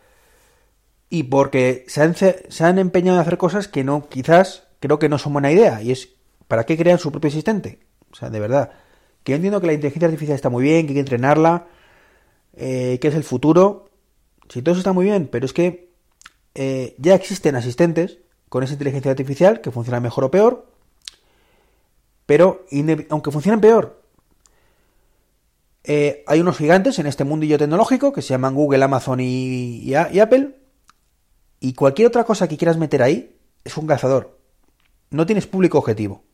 Y 1.11 1.21
porque 1.21 1.85
se 1.89 2.01
han, 2.01 2.15
se 2.15 2.63
han 2.63 2.79
empeñado 2.79 3.19
en 3.19 3.21
hacer 3.21 3.37
cosas 3.37 3.67
que 3.67 3.83
no, 3.83 4.09
quizás, 4.09 4.63
creo 4.79 4.97
que 4.97 5.09
no 5.09 5.19
son 5.19 5.33
buena 5.33 5.51
idea. 5.51 5.79
Y 5.83 5.91
es, 5.91 6.09
¿para 6.47 6.65
qué 6.65 6.75
crean 6.75 6.97
su 6.97 7.11
propio 7.11 7.27
asistente? 7.27 7.81
O 8.11 8.15
sea, 8.15 8.31
de 8.31 8.39
verdad 8.39 8.71
que 9.21 9.33
yo 9.33 9.35
entiendo 9.35 9.61
que 9.61 9.67
la 9.67 9.73
inteligencia 9.73 10.07
artificial 10.07 10.33
está 10.33 10.49
muy 10.49 10.63
bien, 10.63 10.87
que 10.87 10.93
hay 10.93 10.95
que 10.95 11.01
entrenarla, 11.01 11.67
eh, 12.55 12.97
que 12.99 13.09
es 13.09 13.13
el 13.13 13.23
futuro. 13.23 13.91
Sí, 14.49 14.63
todo 14.63 14.71
eso 14.71 14.79
está 14.79 14.93
muy 14.93 15.05
bien, 15.05 15.29
pero 15.31 15.45
es 15.45 15.53
que 15.53 15.91
eh, 16.55 16.95
ya 16.97 17.13
existen 17.13 17.55
asistentes 17.55 18.17
con 18.49 18.63
esa 18.63 18.73
inteligencia 18.73 19.11
artificial 19.11 19.61
que 19.61 19.69
funcionan 19.69 20.01
mejor 20.01 20.23
o 20.23 20.31
peor, 20.31 20.65
pero 22.25 22.65
aunque 23.11 23.29
funcionen 23.29 23.61
peor, 23.61 24.01
Eh, 25.89 26.25
hay 26.27 26.41
unos 26.41 26.57
gigantes 26.57 26.99
en 26.99 27.07
este 27.07 27.23
mundillo 27.23 27.57
tecnológico 27.57 28.11
que 28.11 28.21
se 28.21 28.29
llaman 28.29 28.53
Google, 28.53 28.83
Amazon 28.83 29.21
y, 29.21 29.93
Apple. 29.95 30.59
Y 31.61 31.73
cualquier 31.73 32.09
otra 32.09 32.25
cosa 32.25 32.49
que 32.49 32.57
quieras 32.57 32.77
meter 32.77 33.01
ahí 33.01 33.39
es 33.63 33.77
un 33.77 33.87
cazador. 33.87 34.37
No 35.11 35.25
tienes 35.25 35.47
público 35.47 35.77
objetivo. 35.77 36.25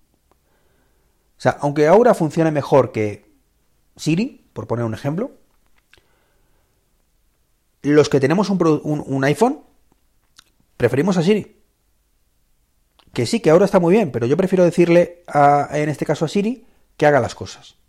O 1.38 1.42
sea, 1.44 1.58
aunque 1.62 1.88
ahora 1.88 2.16
funcione 2.16 2.50
mejor 2.50 2.92
que 2.92 3.32
Siri, 3.96 4.50
por 4.54 4.66
poner 4.66 4.86
un 4.86 4.96
ejemplo, 4.96 5.32
los 7.84 8.10
que 8.10 8.20
tenemos 8.20 8.50
un, 8.50 9.24
iPhone 9.24 9.60
preferimos 10.78 11.18
a 11.18 11.22
Siri. 11.22 11.62
Que 13.14 13.28
sí, 13.28 13.40
que 13.40 13.52
ahora 13.52 13.66
está 13.66 13.80
muy 13.80 13.94
bien, 13.94 14.12
pero 14.12 14.26
yo 14.26 14.36
prefiero 14.36 14.64
decirle 14.64 15.24
en 15.72 15.90
este 15.90 16.08
caso 16.08 16.26
a 16.26 16.28
Siri 16.28 16.66
que 16.98 17.06
haga 17.06 17.20
las 17.20 17.36
cosas. 17.36 17.83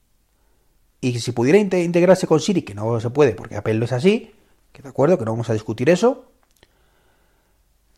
Y 1.04 1.20
si 1.20 1.32
pudiera 1.32 1.58
integrarse 1.58 2.26
con 2.26 2.40
Siri, 2.40 2.62
que 2.62 2.75
no 2.75 2.99
se 2.99 3.11
puede 3.11 3.32
porque 3.34 3.56
Apple 3.56 3.75
no 3.75 3.84
es 3.84 3.92
así, 3.92 4.32
que 4.73 4.80
de 4.80 4.88
acuerdo, 4.88 5.18
que 5.18 5.26
no 5.26 5.32
vamos 5.32 5.50
a 5.50 5.52
discutir 5.52 5.90
eso, 5.90 6.25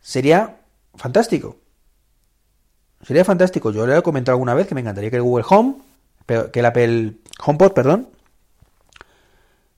sería 0.03 0.57
fantástico. 0.97 1.57
Sería 3.07 3.25
fantástico. 3.25 3.71
Yo 3.71 3.87
le 3.87 3.97
he 3.97 4.03
comentado 4.03 4.35
alguna 4.35 4.55
vez 4.55 4.67
que 4.67 4.75
me 4.75 4.81
encantaría 4.81 5.11
que 5.11 5.19
el 5.19 5.23
Google 5.23 5.45
Home, 5.49 5.77
que 6.27 6.59
el 6.59 6.67
Apple 6.67 7.13
HomePod, 7.45 7.75
perdón, 7.75 8.09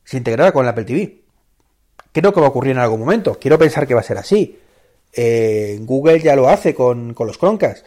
se 0.04 0.16
integrara 0.16 0.50
con 0.50 0.64
el 0.64 0.70
Apple 0.70 0.84
TV. 0.84 1.20
Creo 2.12 2.32
que 2.32 2.40
va 2.40 2.46
a 2.46 2.50
ocurrir 2.50 2.72
en 2.72 2.78
algún 2.78 3.00
momento. 3.00 3.38
Quiero 3.38 3.58
pensar 3.58 3.86
que 3.86 3.92
va 3.92 4.00
a 4.00 4.04
ser 4.04 4.16
así. 4.16 4.58
Eh, 5.12 5.76
Google 5.82 6.18
ya 6.20 6.34
lo 6.34 6.48
hace 6.48 6.74
con, 6.74 7.12
con 7.12 7.26
los 7.26 7.36
Chromecast. 7.36 7.84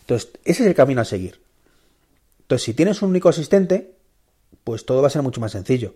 Entonces, 0.00 0.32
ese 0.44 0.64
es 0.64 0.68
el 0.68 0.74
camino 0.74 1.00
a 1.00 1.04
seguir. 1.04 1.40
Entonces, 2.40 2.64
si 2.64 2.74
tienes 2.74 3.02
un 3.02 3.10
único 3.10 3.28
asistente, 3.28 3.99
pues 4.64 4.84
todo 4.86 5.02
va 5.02 5.08
a 5.08 5.10
ser 5.10 5.22
mucho 5.22 5.40
más 5.40 5.52
sencillo. 5.52 5.94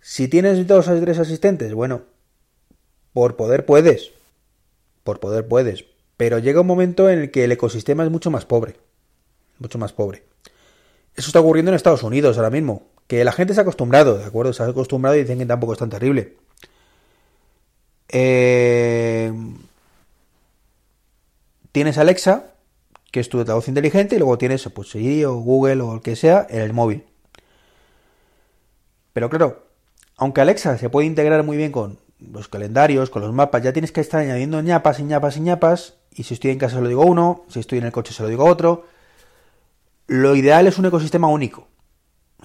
Si 0.00 0.28
tienes 0.28 0.66
dos 0.66 0.88
o 0.88 1.00
tres 1.00 1.18
asistentes, 1.18 1.74
bueno, 1.74 2.02
por 3.12 3.36
poder 3.36 3.66
puedes. 3.66 4.12
Por 5.04 5.20
poder 5.20 5.48
puedes. 5.48 5.84
Pero 6.16 6.38
llega 6.38 6.60
un 6.60 6.66
momento 6.66 7.08
en 7.08 7.20
el 7.20 7.30
que 7.30 7.44
el 7.44 7.52
ecosistema 7.52 8.04
es 8.04 8.10
mucho 8.10 8.30
más 8.30 8.44
pobre. 8.44 8.76
Mucho 9.58 9.78
más 9.78 9.92
pobre. 9.92 10.24
Eso 11.14 11.28
está 11.28 11.40
ocurriendo 11.40 11.70
en 11.70 11.76
Estados 11.76 12.02
Unidos 12.02 12.36
ahora 12.36 12.50
mismo. 12.50 12.88
Que 13.06 13.24
la 13.24 13.32
gente 13.32 13.54
se 13.54 13.60
ha 13.60 13.62
acostumbrado, 13.62 14.18
¿de 14.18 14.24
acuerdo? 14.24 14.52
Se 14.52 14.62
ha 14.62 14.66
acostumbrado 14.66 15.16
y 15.16 15.20
dicen 15.20 15.38
que 15.38 15.46
tampoco 15.46 15.72
es 15.72 15.78
tan 15.78 15.90
terrible. 15.90 16.36
Eh, 18.08 19.32
tienes 21.72 21.98
Alexa, 21.98 22.54
que 23.10 23.20
es 23.20 23.28
tu 23.28 23.44
voz 23.44 23.68
inteligente, 23.68 24.16
y 24.16 24.18
luego 24.18 24.38
tienes 24.38 24.68
pues, 24.74 24.90
Siri 24.90 25.24
o 25.24 25.34
Google 25.34 25.82
o 25.82 25.94
el 25.94 26.02
que 26.02 26.16
sea 26.16 26.46
en 26.48 26.60
el 26.60 26.72
móvil. 26.72 27.04
Pero 29.18 29.30
claro, 29.30 29.66
aunque 30.16 30.42
Alexa 30.42 30.78
se 30.78 30.90
puede 30.90 31.08
integrar 31.08 31.42
muy 31.42 31.56
bien 31.56 31.72
con 31.72 31.98
los 32.20 32.46
calendarios, 32.46 33.10
con 33.10 33.20
los 33.20 33.32
mapas, 33.32 33.64
ya 33.64 33.72
tienes 33.72 33.90
que 33.90 34.00
estar 34.00 34.20
añadiendo 34.20 34.62
ñapas 34.62 35.00
y 35.00 35.02
ñapas 35.02 35.36
y 35.36 35.40
ñapas 35.40 35.94
y 36.12 36.22
si 36.22 36.34
estoy 36.34 36.52
en 36.52 36.58
casa 36.60 36.76
se 36.76 36.82
lo 36.82 36.86
digo 36.86 37.04
uno, 37.04 37.44
si 37.48 37.58
estoy 37.58 37.78
en 37.78 37.86
el 37.86 37.90
coche 37.90 38.14
se 38.14 38.22
lo 38.22 38.28
digo 38.28 38.44
otro. 38.44 38.86
Lo 40.06 40.36
ideal 40.36 40.68
es 40.68 40.78
un 40.78 40.86
ecosistema 40.86 41.26
único. 41.26 41.66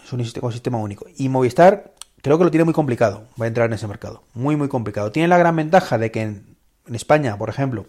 Es 0.03 0.11
un 0.13 0.21
ecosistema 0.21 0.79
único. 0.79 1.05
Y 1.15 1.29
Movistar 1.29 1.93
creo 2.23 2.39
que 2.39 2.43
lo 2.43 2.49
tiene 2.49 2.63
muy 2.63 2.73
complicado. 2.73 3.27
Va 3.39 3.45
a 3.45 3.49
entrar 3.49 3.67
en 3.67 3.73
ese 3.73 3.87
mercado. 3.87 4.23
Muy, 4.33 4.55
muy 4.55 4.67
complicado. 4.67 5.11
Tiene 5.11 5.27
la 5.27 5.37
gran 5.37 5.55
ventaja 5.55 5.99
de 5.99 6.09
que 6.09 6.23
en, 6.23 6.57
España, 6.91 7.37
por 7.37 7.49
ejemplo, 7.49 7.85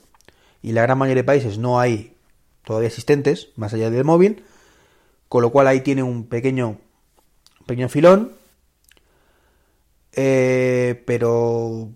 y 0.61 0.73
la 0.73 0.83
gran 0.83 0.99
mayoría 0.99 1.23
de 1.23 1.26
países 1.26 1.57
no 1.57 1.81
hay 1.81 2.19
todavía 2.67 2.88
asistentes, 2.88 3.49
más 3.57 3.73
allá 3.73 3.88
del 3.88 4.05
móvil. 4.05 4.45
Con 5.31 5.41
lo 5.41 5.53
cual 5.53 5.69
ahí 5.69 5.81
tiene 5.81 6.03
un 6.03 6.26
pequeño, 6.26 6.76
pequeño 7.64 7.88
filón. 7.88 8.44
Eh, 10.16 11.02
pero 11.06 11.90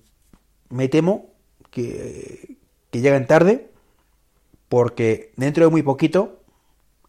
me 0.70 0.88
temo 0.88 1.30
que, 1.70 2.57
lleguen 2.90 3.26
tarde 3.26 3.70
porque 4.68 5.33
dentro 5.37 5.64
de 5.64 5.70
muy 5.70 5.83
poquito 5.83 6.42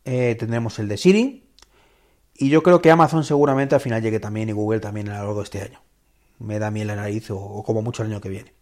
eh, 0.06 0.36
tendremos 0.38 0.78
el 0.78 0.88
de 0.88 0.98
Siri 0.98 1.50
y 2.36 2.50
yo 2.50 2.64
creo 2.64 2.82
que 2.82 2.92
Amazon 2.92 3.24
seguramente 3.24 3.76
al 3.76 3.82
final 3.82 4.02
llegue 4.02 4.20
también 4.20 4.50
y 4.50 4.54
Google 4.54 4.80
también 4.80 5.10
a 5.10 5.18
lo 5.20 5.26
largo 5.26 5.40
de 5.40 5.44
este 5.44 5.62
año. 5.62 5.82
Me 6.38 6.58
da 6.58 6.72
miel 6.72 6.88
la 6.88 6.96
nariz 6.96 7.30
o, 7.32 7.64
como 7.64 7.82
mucho 7.82 8.02
el 8.02 8.12
año 8.12 8.22
que 8.22 8.30
viene. 8.30 8.54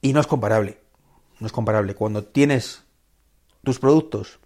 Y 0.00 0.12
no 0.12 0.20
es 0.20 0.26
comparable. 0.26 0.80
No 1.38 1.46
es 1.46 1.52
comparable. 1.52 1.94
Cuando 1.94 2.24
tienes 2.24 2.82
tus 3.62 3.78
productos 3.78 4.40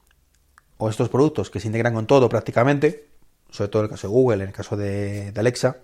o 0.77 0.90
estos 0.90 1.09
productos 1.09 1.48
que 1.48 1.61
se 1.61 1.68
integran 1.68 1.94
con 1.94 2.07
todo 2.07 2.29
prácticamente, 2.29 3.12
sobre 3.53 3.69
todo 3.69 3.83
en 3.83 3.85
el 3.85 3.91
caso 3.91 4.09
de 4.09 4.12
Google, 4.12 4.43
en 4.43 4.49
el 4.49 4.55
caso 4.55 4.77
de, 4.77 5.33
Alexa, 5.37 5.77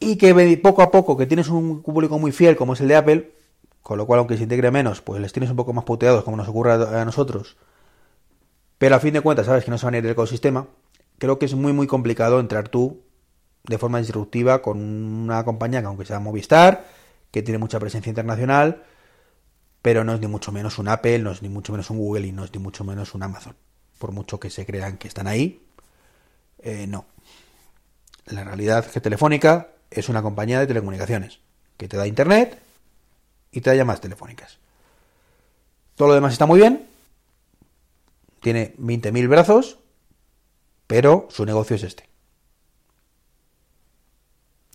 y 0.00 0.16
que 0.16 0.60
poco 0.62 0.82
a 0.82 0.90
poco 0.90 1.16
que 1.16 1.26
tienes 1.26 1.48
un 1.48 1.82
público 1.82 2.18
muy 2.18 2.32
fiel 2.32 2.56
como 2.56 2.74
es 2.74 2.80
el 2.80 2.88
de 2.88 2.96
Apple, 2.96 3.32
con 3.82 3.96
lo 3.96 4.06
cual, 4.06 4.18
aunque 4.18 4.36
se 4.36 4.42
integre 4.42 4.70
menos, 4.70 5.00
pues 5.00 5.20
les 5.20 5.32
tienes 5.32 5.50
un 5.50 5.56
poco 5.56 5.72
más 5.72 5.84
puteados, 5.84 6.24
como 6.24 6.36
nos 6.36 6.48
ocurre 6.48 6.72
a 6.72 7.04
nosotros. 7.04 7.56
Pero 8.76 8.96
a 8.96 9.00
fin 9.00 9.14
de 9.14 9.20
cuentas, 9.20 9.46
sabes 9.46 9.64
que 9.64 9.70
no 9.70 9.78
se 9.78 9.86
van 9.86 9.94
a 9.94 9.98
ir 9.98 10.02
del 10.02 10.12
ecosistema. 10.12 10.66
Creo 11.18 11.38
que 11.38 11.46
es 11.46 11.54
muy, 11.54 11.72
muy 11.72 11.86
complicado 11.86 12.38
entrar 12.38 12.68
tú 12.68 13.00
de 13.64 13.78
forma 13.78 13.98
disruptiva 13.98 14.60
con 14.60 14.78
una 14.80 15.44
compañía 15.44 15.80
que, 15.80 15.86
aunque 15.86 16.04
sea 16.04 16.20
Movistar, 16.20 16.84
que 17.30 17.42
tiene 17.42 17.58
mucha 17.58 17.80
presencia 17.80 18.10
internacional, 18.10 18.82
pero 19.82 20.04
no 20.04 20.14
es 20.14 20.20
ni 20.20 20.26
mucho 20.26 20.52
menos 20.52 20.78
un 20.78 20.88
Apple, 20.88 21.20
no 21.20 21.30
es 21.30 21.42
ni 21.42 21.48
mucho 21.48 21.72
menos 21.72 21.90
un 21.90 21.98
Google 21.98 22.26
y 22.26 22.32
no 22.32 22.44
es 22.44 22.52
ni 22.52 22.60
mucho 22.60 22.84
menos 22.84 23.14
un 23.14 23.22
Amazon. 23.22 23.56
Por 23.98 24.12
mucho 24.12 24.38
que 24.38 24.50
se 24.50 24.66
crean 24.66 24.98
que 24.98 25.08
están 25.08 25.26
ahí, 25.26 25.67
eh, 26.62 26.86
no. 26.86 27.06
La 28.26 28.44
realidad 28.44 28.84
es 28.86 28.92
que 28.92 29.00
Telefónica 29.00 29.68
es 29.90 30.08
una 30.08 30.22
compañía 30.22 30.60
de 30.60 30.66
telecomunicaciones 30.66 31.40
que 31.76 31.88
te 31.88 31.96
da 31.96 32.06
internet 32.06 32.58
y 33.52 33.60
te 33.60 33.70
da 33.70 33.76
llamadas 33.76 34.00
telefónicas. 34.00 34.58
Todo 35.96 36.08
lo 36.08 36.14
demás 36.14 36.32
está 36.32 36.46
muy 36.46 36.60
bien. 36.60 36.86
Tiene 38.40 38.74
20.000 38.76 39.28
brazos, 39.28 39.78
pero 40.86 41.28
su 41.30 41.44
negocio 41.44 41.76
es 41.76 41.82
este. 41.82 42.08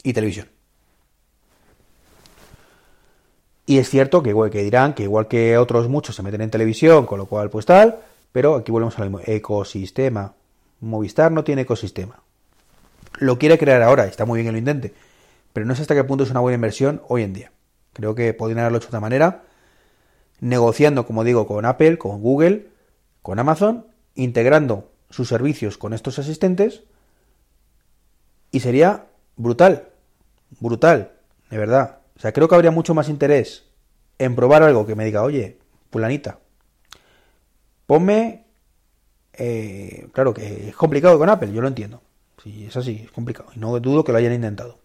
Y 0.04 0.14
televisión. 0.14 0.50
Y 3.66 3.78
es 3.78 3.90
cierto 3.90 4.22
que, 4.22 4.34
que 4.52 4.64
dirán 4.64 4.94
que 4.94 5.04
igual 5.04 5.28
que 5.28 5.58
otros 5.58 5.88
muchos 5.88 6.16
se 6.16 6.24
meten 6.24 6.42
en 6.42 6.52
televisión, 6.52 7.06
con 7.06 7.18
lo 7.18 7.26
cual 7.26 7.50
pues 7.50 7.66
tal, 7.66 8.00
pero 8.32 8.56
aquí 8.56 8.72
volvemos 8.72 8.98
al 9.00 9.10
mismo 9.10 9.22
ecosistema. 9.26 10.34
Movistar 10.84 11.32
no 11.32 11.44
tiene 11.44 11.62
ecosistema. 11.62 12.22
Lo 13.18 13.40
quiere 13.40 13.58
crear 13.58 13.82
ahora, 13.82 14.06
está 14.06 14.26
muy 14.26 14.38
bien 14.38 14.48
que 14.48 14.52
lo 14.52 14.58
intente, 14.58 14.94
pero 15.54 15.66
no 15.66 15.76
sé 15.76 15.84
hasta 15.84 15.96
qué 15.96 16.04
punto 16.04 16.24
es 16.24 16.32
una 16.32 16.42
buena 16.42 16.56
inversión 16.56 17.02
hoy 17.08 17.24
en 17.24 17.34
día. 17.34 17.52
Creo 17.94 18.16
que 18.16 18.34
podrían 18.34 18.60
haberlo 18.60 18.80
hecho 18.80 18.88
de 18.88 18.90
otra 18.90 19.00
manera, 19.00 19.44
negociando, 20.42 21.06
como 21.06 21.24
digo, 21.24 21.48
con 21.48 21.66
Apple, 21.66 21.98
con 21.98 22.22
Google, 22.22 22.68
con 23.22 23.40
Amazon, 23.40 23.88
integrando 24.16 24.92
sus 25.10 25.30
servicios 25.30 25.78
con 25.78 25.94
estos 25.94 26.20
asistentes, 26.20 26.84
y 28.52 28.60
sería 28.60 29.06
brutal, 29.38 29.90
brutal, 30.60 31.14
de 31.50 31.58
verdad. 31.58 32.00
O 32.18 32.20
sea, 32.20 32.34
creo 32.34 32.48
que 32.48 32.56
habría 32.56 32.72
mucho 32.72 32.94
más 32.94 33.10
interés 33.10 33.64
en 34.18 34.36
probar 34.36 34.64
algo 34.64 34.86
que 34.86 34.96
me 34.96 35.06
diga, 35.06 35.24
oye, 35.24 35.60
pulanita, 35.90 36.40
ponme... 37.86 38.43
Eh, 39.34 40.08
claro 40.14 40.34
que 40.34 40.70
es 40.70 40.76
complicado 40.76 41.18
con 41.18 41.30
Apple, 41.30 41.52
yo 41.52 41.62
lo 41.62 41.68
entiendo. 41.68 42.02
Sí, 42.44 42.66
es 42.66 42.76
así, 42.76 43.02
es 43.06 43.12
complicado. 43.12 43.50
Y 43.56 43.60
no 43.60 43.80
dudo 43.80 44.04
que 44.04 44.12
lo 44.12 44.18
hayan 44.18 44.34
intentado 44.34 44.84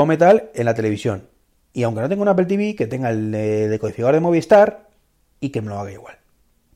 ponme 0.00 0.16
tal 0.16 0.50
en 0.54 0.64
la 0.64 0.72
televisión. 0.72 1.28
Y 1.74 1.82
aunque 1.82 2.00
no 2.00 2.08
tenga 2.08 2.22
un 2.22 2.28
Apple 2.28 2.46
TV, 2.46 2.74
que 2.74 2.86
tenga 2.86 3.10
el 3.10 3.30
decodificador 3.30 4.14
de 4.14 4.20
Movistar 4.20 4.88
y 5.40 5.50
que 5.50 5.60
me 5.60 5.68
lo 5.68 5.78
haga 5.78 5.92
igual. 5.92 6.16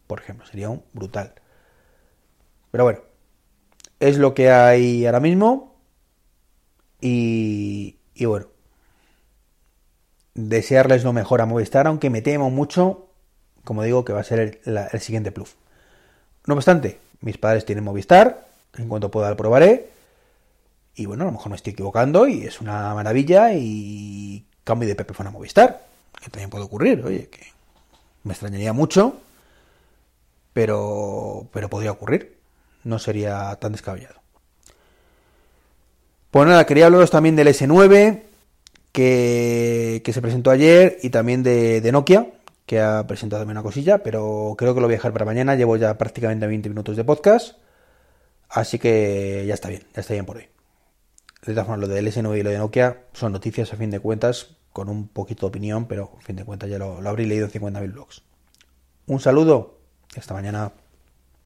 Por 0.07 0.21
ejemplo, 0.21 0.45
sería 0.45 0.69
un 0.69 0.83
brutal. 0.93 1.33
Pero 2.71 2.85
bueno, 2.85 3.01
es 3.99 4.19
lo 4.19 4.35
que 4.35 4.51
hay 4.51 5.07
ahora 5.07 5.21
mismo. 5.21 5.75
Y, 7.01 7.97
y 8.15 8.27
bueno, 8.27 8.49
desearles 10.35 11.03
lo 11.03 11.15
mejor 11.15 11.41
a 11.41 11.47
Movistar, 11.47 11.87
aunque 11.87 12.11
me 12.11 12.21
temo 12.21 12.51
mucho, 12.51 13.04
como 13.65 13.83
digo, 13.83 14.05
que 14.05 14.13
va 14.13 14.21
a 14.21 14.25
ser 14.25 14.61
el, 14.65 15.01
siguiente 15.01 15.33
plus. 15.33 15.57
No 16.47 16.55
obstante, 16.55 16.99
mis 17.21 17.39
padres 17.39 17.65
tienen 17.65 17.85
Movistar, 17.85 18.47
en 18.77 18.89
cuanto 18.89 19.11
pueda 19.11 19.31
lo 19.31 19.37
probaré. 19.37 19.91
Y 20.95 21.07
bueno, 21.07 21.25
a 21.25 21.27
lo 21.27 21.33
mejor 21.33 21.51
me 21.51 21.57
estoy 21.57 21.73
equivocando 21.73 22.29
y 22.29 22.45
es 22.45 22.61
una 22.61 22.95
maravilla 22.95 23.53
y 23.55 24.45
cambio 24.63 24.89
de 24.89 24.95
Pepe 24.95 25.15
a 25.17 25.31
Movistar, 25.31 25.85
que 26.21 26.31
también 26.31 26.51
puede 26.51 26.65
ocurrir, 26.65 27.05
oye, 27.05 27.29
que 27.29 27.47
me 28.23 28.33
extrañaría 28.33 28.73
mucho, 28.73 29.21
pero, 30.53 31.49
pero 31.53 31.69
podría 31.69 31.91
ocurrir, 31.91 32.37
no 32.85 32.99
sería 32.99 33.57
tan 33.57 33.73
descabellado. 33.73 34.21
Pues 36.31 36.47
nada, 36.49 36.67
quería 36.67 36.87
hablaros 36.87 37.11
también 37.11 37.37
del 37.37 37.49
S9, 37.49 38.23
que, 38.93 40.03
que 40.05 40.13
se 40.13 40.23
presentó 40.23 40.51
ayer, 40.51 40.99
y 41.03 41.11
también 41.11 41.43
de, 41.43 41.81
de 41.81 41.93
Nokia, 41.93 42.27
que 42.67 42.81
ha 42.81 43.07
presentado 43.07 43.45
una 43.45 43.63
cosilla, 43.63 44.03
pero 44.03 44.55
creo 44.57 44.75
que 44.75 44.81
lo 44.81 44.87
voy 44.87 44.95
a 44.95 44.99
dejar 44.99 45.13
para 45.13 45.25
mañana. 45.25 45.55
Llevo 45.55 45.77
ya 45.77 45.99
prácticamente 45.99 46.47
20 46.47 46.69
minutos 46.69 46.97
de 46.97 47.05
podcast, 47.05 47.59
así 48.49 48.79
que 48.79 49.45
ya 49.47 49.55
está 49.55 49.69
bien, 49.69 49.83
ya 49.95 50.01
está 50.01 50.15
bien 50.15 50.27
por 50.27 50.39
hoy. 50.39 50.49
De 51.47 51.53
todas 51.53 51.67
formas, 51.67 51.87
lo 51.87 51.95
del 51.95 52.07
S9 52.07 52.39
y 52.39 52.43
lo 52.43 52.51
de 52.51 52.59
Nokia 52.59 53.05
son 53.13 53.33
noticias 53.33 53.73
a 53.73 53.77
fin 53.77 53.91
de 53.91 54.01
cuentas, 54.01 54.57
con 54.73 54.89
un 54.89 55.09
poquito 55.09 55.47
de 55.47 55.49
opinión, 55.49 55.87
pero 55.87 56.13
a 56.19 56.21
fin 56.23 56.37
de 56.37 56.45
cuentas 56.45 56.71
ya 56.71 56.79
lo, 56.79 57.01
lo 57.01 57.09
habré 57.09 57.27
leído 57.27 57.47
en 57.47 57.53
50.000 57.53 57.93
blogs. 57.93 58.23
Un 59.07 59.21
saludo 59.21 59.79
hasta 60.17 60.33
mañana. 60.33 60.73